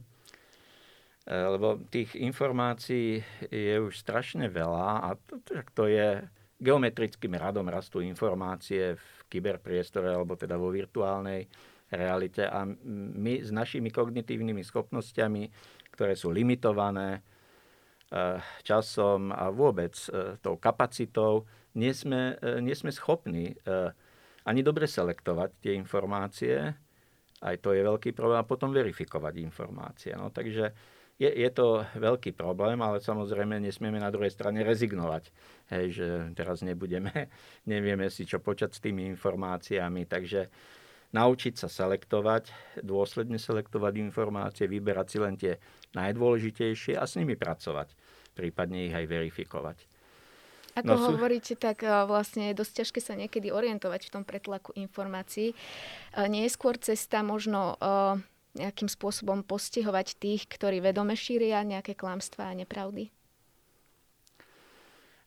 lebo 1.28 1.76
tých 1.92 2.16
informácií 2.16 3.20
je 3.52 3.76
už 3.76 3.92
strašne 4.00 4.48
veľa 4.48 5.04
a 5.04 5.08
to, 5.20 5.36
to 5.76 5.84
je 5.92 6.24
geometrickým 6.56 7.36
radom 7.36 7.68
rastú 7.68 8.00
informácie 8.00 8.96
v 8.96 9.04
kyberpriestore 9.28 10.16
alebo 10.16 10.32
teda 10.32 10.56
vo 10.56 10.72
virtuálnej 10.72 11.44
realite. 11.92 12.48
A 12.48 12.64
my 12.64 13.44
s 13.44 13.52
našimi 13.52 13.92
kognitívnymi 13.92 14.64
schopnosťami, 14.64 15.52
ktoré 15.92 16.16
sú 16.16 16.32
limitované 16.32 17.20
e, 17.20 18.40
časom 18.64 19.28
a 19.28 19.52
vôbec 19.52 19.92
tou 20.40 20.56
kapacitou, 20.56 21.44
nie 21.76 21.92
sme, 21.92 22.40
nie 22.64 22.72
sme 22.72 22.88
schopní 22.88 23.60
ani 24.46 24.60
dobre 24.62 24.90
selektovať 24.90 25.50
tie 25.62 25.72
informácie, 25.78 26.74
aj 27.42 27.56
to 27.58 27.74
je 27.74 27.82
veľký 27.82 28.14
problém, 28.14 28.38
a 28.38 28.46
potom 28.46 28.70
verifikovať 28.70 29.34
informácie. 29.42 30.14
No, 30.14 30.30
takže 30.30 30.70
je, 31.18 31.30
je 31.30 31.50
to 31.50 31.82
veľký 31.98 32.34
problém, 32.34 32.78
ale 32.82 33.02
samozrejme 33.02 33.58
nesmieme 33.62 33.98
na 33.98 34.10
druhej 34.10 34.30
strane 34.30 34.62
rezignovať. 34.62 35.30
Hej, 35.70 35.84
že 35.94 36.06
teraz 36.38 36.62
nebudeme, 36.62 37.10
nevieme 37.72 38.10
si 38.10 38.26
čo 38.26 38.38
počať 38.38 38.70
s 38.74 38.82
tými 38.82 39.06
informáciami, 39.14 40.06
takže 40.06 40.50
naučiť 41.12 41.54
sa 41.58 41.68
selektovať, 41.68 42.78
dôsledne 42.80 43.36
selektovať 43.36 43.92
informácie, 44.00 44.64
vyberať 44.64 45.06
si 45.06 45.18
len 45.20 45.34
tie 45.36 45.60
najdôležitejšie 45.92 46.96
a 46.96 47.04
s 47.04 47.20
nimi 47.20 47.36
pracovať, 47.36 47.92
prípadne 48.32 48.88
ich 48.88 48.94
aj 48.96 49.06
verifikovať. 49.06 49.91
Ako 50.72 50.88
no, 50.88 50.96
sú... 50.96 51.08
hovoríte, 51.16 51.54
tak 51.54 51.84
eh, 51.84 51.92
vlastne 52.08 52.52
je 52.52 52.58
dosť 52.58 52.72
ťažké 52.84 53.00
sa 53.04 53.14
niekedy 53.14 53.52
orientovať 53.52 54.08
v 54.08 54.12
tom 54.12 54.24
pretlaku 54.24 54.72
informácií. 54.76 55.52
Eh, 55.52 56.26
nie 56.32 56.48
je 56.48 56.54
skôr 56.54 56.80
cesta 56.80 57.20
možno 57.20 57.76
eh, 57.76 58.16
nejakým 58.56 58.88
spôsobom 58.88 59.44
postihovať 59.44 60.16
tých, 60.16 60.48
ktorí 60.48 60.80
vedome 60.80 61.16
šíria 61.16 61.64
nejaké 61.64 61.96
klamstvá 61.96 62.52
a 62.52 62.56
nepravdy? 62.56 63.08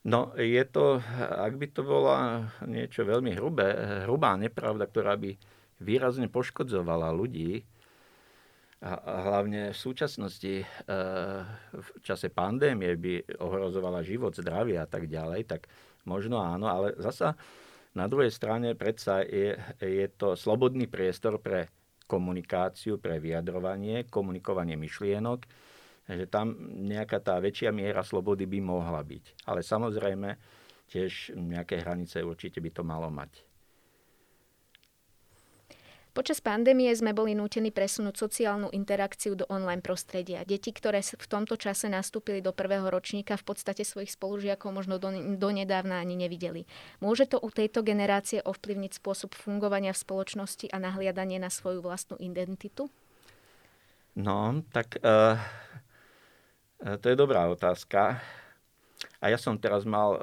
No, 0.05 0.37
je 0.37 0.61
to, 0.69 1.01
ak 1.17 1.57
by 1.57 1.65
to 1.73 1.81
bola 1.81 2.45
niečo 2.61 3.01
veľmi 3.09 3.33
hrubé, 3.33 3.73
hrubá 4.05 4.37
nepravda, 4.37 4.85
ktorá 4.85 5.17
by 5.17 5.33
výrazne 5.81 6.29
poškodzovala 6.29 7.09
ľudí, 7.09 7.65
hlavne 8.93 9.73
v 9.73 9.77
súčasnosti 9.77 10.61
e, 10.61 10.65
v 11.73 11.87
čase 12.05 12.29
pandémie 12.29 12.93
by 12.93 13.41
ohrozovala 13.41 14.05
život, 14.05 14.37
zdravie 14.37 14.77
a 14.77 14.85
tak 14.85 15.09
ďalej, 15.09 15.49
tak 15.49 15.65
možno 16.05 16.37
áno, 16.37 16.69
ale 16.69 16.93
zasa 17.01 17.33
na 17.97 18.05
druhej 18.05 18.29
strane 18.29 18.77
predsa 18.77 19.25
je, 19.25 19.57
je 19.81 20.05
to 20.13 20.37
slobodný 20.37 20.85
priestor 20.85 21.41
pre 21.41 21.71
komunikáciu, 22.05 23.01
pre 23.01 23.17
vyjadrovanie, 23.17 24.05
komunikovanie 24.05 24.77
myšlienok, 24.77 25.39
že 26.05 26.29
tam 26.29 26.53
nejaká 26.85 27.17
tá 27.17 27.41
väčšia 27.41 27.73
miera 27.73 28.05
slobody 28.05 28.45
by 28.45 28.59
mohla 28.61 29.01
byť. 29.01 29.49
Ale 29.49 29.65
samozrejme, 29.65 30.29
tiež 30.85 31.33
nejaké 31.33 31.81
hranice 31.81 32.21
určite 32.21 32.61
by 32.61 32.69
to 32.69 32.83
malo 32.85 33.09
mať. 33.09 33.41
Počas 36.15 36.39
pandémie 36.39 36.87
sme 36.95 37.11
boli 37.11 37.35
nútení 37.35 37.75
presunúť 37.75 38.15
sociálnu 38.15 38.71
interakciu 38.71 39.35
do 39.35 39.43
online 39.51 39.83
prostredia. 39.83 40.47
Deti, 40.47 40.71
ktoré 40.71 41.03
v 41.03 41.27
tomto 41.27 41.59
čase 41.59 41.91
nastúpili 41.91 42.39
do 42.39 42.55
prvého 42.55 42.87
ročníka, 42.87 43.35
v 43.35 43.51
podstate 43.51 43.83
svojich 43.83 44.15
spolužiakov 44.15 44.71
možno 44.71 44.95
do, 44.95 45.11
donedávna 45.35 45.99
ani 45.99 46.15
nevideli. 46.15 46.63
Môže 47.03 47.27
to 47.27 47.43
u 47.43 47.51
tejto 47.51 47.83
generácie 47.83 48.39
ovplyvniť 48.39 48.95
spôsob 48.95 49.35
fungovania 49.35 49.91
v 49.91 49.99
spoločnosti 50.07 50.71
a 50.71 50.79
nahliadanie 50.79 51.35
na 51.35 51.51
svoju 51.51 51.83
vlastnú 51.83 52.15
identitu? 52.23 52.87
No, 54.15 54.63
tak 54.71 54.95
uh, 55.03 55.35
to 56.79 57.11
je 57.11 57.19
dobrá 57.19 57.51
otázka. 57.51 58.23
A 59.19 59.25
ja 59.27 59.35
som 59.35 59.59
teraz 59.59 59.83
mal 59.83 60.15
uh, 60.15 60.21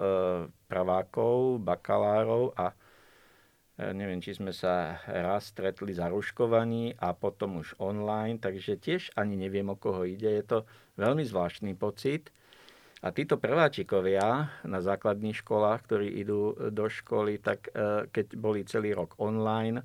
pravákov, 0.73 1.61
bakalárov 1.61 2.57
a 2.57 2.73
neviem, 3.91 4.23
či 4.23 4.39
sme 4.39 4.55
sa 4.55 5.03
raz 5.11 5.51
stretli 5.51 5.91
za 5.91 6.07
ruškovaní 6.07 6.95
a 7.03 7.11
potom 7.11 7.59
už 7.59 7.75
online, 7.83 8.39
takže 8.39 8.79
tiež 8.79 9.11
ani 9.19 9.35
neviem, 9.35 9.67
o 9.67 9.75
koho 9.75 10.07
ide. 10.07 10.31
Je 10.31 10.45
to 10.47 10.59
veľmi 10.95 11.27
zvláštny 11.27 11.75
pocit. 11.75 12.31
A 13.03 13.11
títo 13.11 13.35
prváčikovia 13.35 14.47
na 14.63 14.79
základných 14.79 15.43
školách, 15.43 15.81
ktorí 15.91 16.23
idú 16.23 16.55
do 16.71 16.87
školy, 16.87 17.43
tak 17.43 17.67
e, 17.75 18.07
keď 18.07 18.27
boli 18.39 18.63
celý 18.63 18.95
rok 18.95 19.19
online, 19.19 19.83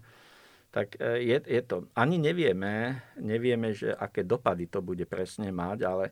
tak 0.69 1.01
e, 1.01 1.25
je, 1.25 1.37
je 1.41 1.61
to, 1.65 1.89
ani 1.97 2.21
nevieme, 2.21 3.01
nevieme, 3.17 3.73
že 3.73 3.89
aké 3.89 4.21
dopady 4.21 4.69
to 4.69 4.85
bude 4.85 5.01
presne 5.09 5.49
mať, 5.49 5.79
ale 5.81 6.05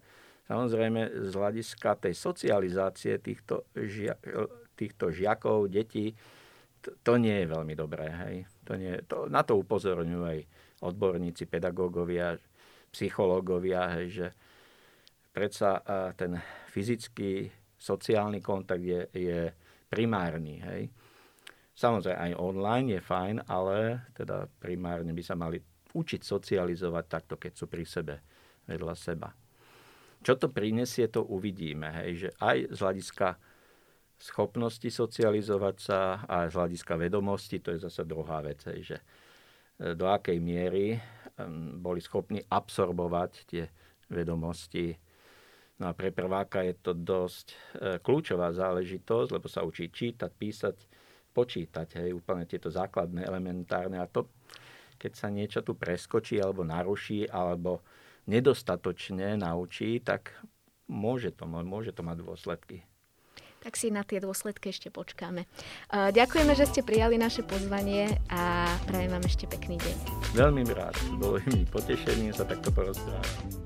samozrejme 0.50 1.30
z 1.30 1.34
hľadiska 1.38 1.94
tej 2.02 2.18
socializácie 2.18 3.22
týchto, 3.22 3.70
žia, 3.78 4.18
týchto 4.74 5.14
žiakov, 5.14 5.70
detí, 5.70 6.18
to, 7.02 7.14
nie 7.18 7.46
je 7.46 7.48
veľmi 7.50 7.74
dobré. 7.74 8.10
Hej. 8.12 8.36
To 8.70 8.78
nie, 8.78 8.94
to, 9.10 9.26
na 9.32 9.42
to 9.42 9.58
upozorňujú 9.58 10.24
aj 10.26 10.40
odborníci, 10.86 11.50
pedagógovia, 11.50 12.38
psychológovia, 12.94 13.92
hej, 14.00 14.08
že 14.12 14.28
predsa 15.36 15.84
ten 16.16 16.40
fyzický, 16.72 17.52
sociálny 17.76 18.40
kontakt 18.40 18.84
je, 18.84 19.04
je 19.12 19.52
primárny. 19.92 20.64
Hej. 20.64 20.82
Samozrejme 21.76 22.16
aj 22.16 22.40
online 22.40 22.88
je 22.96 23.02
fajn, 23.04 23.36
ale 23.52 24.08
teda 24.16 24.48
primárne 24.48 25.12
by 25.12 25.24
sa 25.24 25.36
mali 25.36 25.60
učiť 25.96 26.22
socializovať 26.24 27.06
takto, 27.08 27.36
keď 27.36 27.52
sú 27.52 27.68
pri 27.68 27.84
sebe, 27.84 28.16
vedľa 28.68 28.96
seba. 28.96 29.30
Čo 30.24 30.40
to 30.40 30.48
prinesie, 30.50 31.12
to 31.12 31.28
uvidíme. 31.28 31.92
Hej, 32.02 32.12
že 32.16 32.30
aj 32.40 32.58
z 32.72 32.78
hľadiska 32.80 33.28
schopnosti 34.18 34.88
socializovať 34.88 35.76
sa 35.80 36.24
a 36.26 36.48
z 36.48 36.56
hľadiska 36.56 36.96
vedomosti, 36.96 37.60
to 37.60 37.76
je 37.76 37.84
zase 37.84 38.08
druhá 38.08 38.40
vec, 38.40 38.64
že 38.64 38.98
e, 39.00 39.94
do 39.94 40.08
akej 40.08 40.40
miery 40.40 40.96
boli 41.76 42.00
schopní 42.00 42.40
absorbovať 42.48 43.32
tie 43.44 43.64
vedomosti. 44.08 44.96
No 45.76 45.92
a 45.92 45.94
pre 45.94 46.16
prváka 46.16 46.64
je 46.64 46.76
to 46.80 46.96
dosť 46.96 47.48
e, 47.52 47.56
kľúčová 48.00 48.56
záležitosť, 48.56 49.30
lebo 49.36 49.48
sa 49.52 49.68
učí 49.68 49.92
čítať, 49.92 50.32
písať, 50.32 50.78
počítať, 51.36 52.00
hej, 52.00 52.16
úplne 52.16 52.48
tieto 52.48 52.72
základné, 52.72 53.28
elementárne. 53.28 54.00
A 54.00 54.08
to, 54.08 54.32
keď 54.96 55.12
sa 55.12 55.28
niečo 55.28 55.60
tu 55.60 55.76
preskočí 55.76 56.40
alebo 56.40 56.64
naruší, 56.64 57.28
alebo 57.28 57.84
nedostatočne 58.32 59.36
naučí, 59.36 60.00
tak 60.00 60.32
môže 60.88 61.36
to, 61.36 61.44
môže 61.44 61.92
to 61.92 62.00
mať 62.00 62.18
dôsledky 62.24 62.88
tak 63.66 63.82
si 63.82 63.90
na 63.90 64.06
tie 64.06 64.22
dôsledky 64.22 64.70
ešte 64.70 64.94
počkáme. 64.94 65.50
Ďakujeme, 65.90 66.54
že 66.54 66.70
ste 66.70 66.86
prijali 66.86 67.18
naše 67.18 67.42
pozvanie 67.42 68.22
a 68.30 68.70
prajem 68.86 69.10
vám 69.10 69.26
ešte 69.26 69.50
pekný 69.50 69.82
deň. 69.82 69.96
Veľmi 70.38 70.62
rád. 70.70 70.94
Bolo 71.18 71.42
mi 71.50 71.66
potešením 71.66 72.30
sa 72.30 72.46
takto 72.46 72.70
porozprávať. 72.70 73.58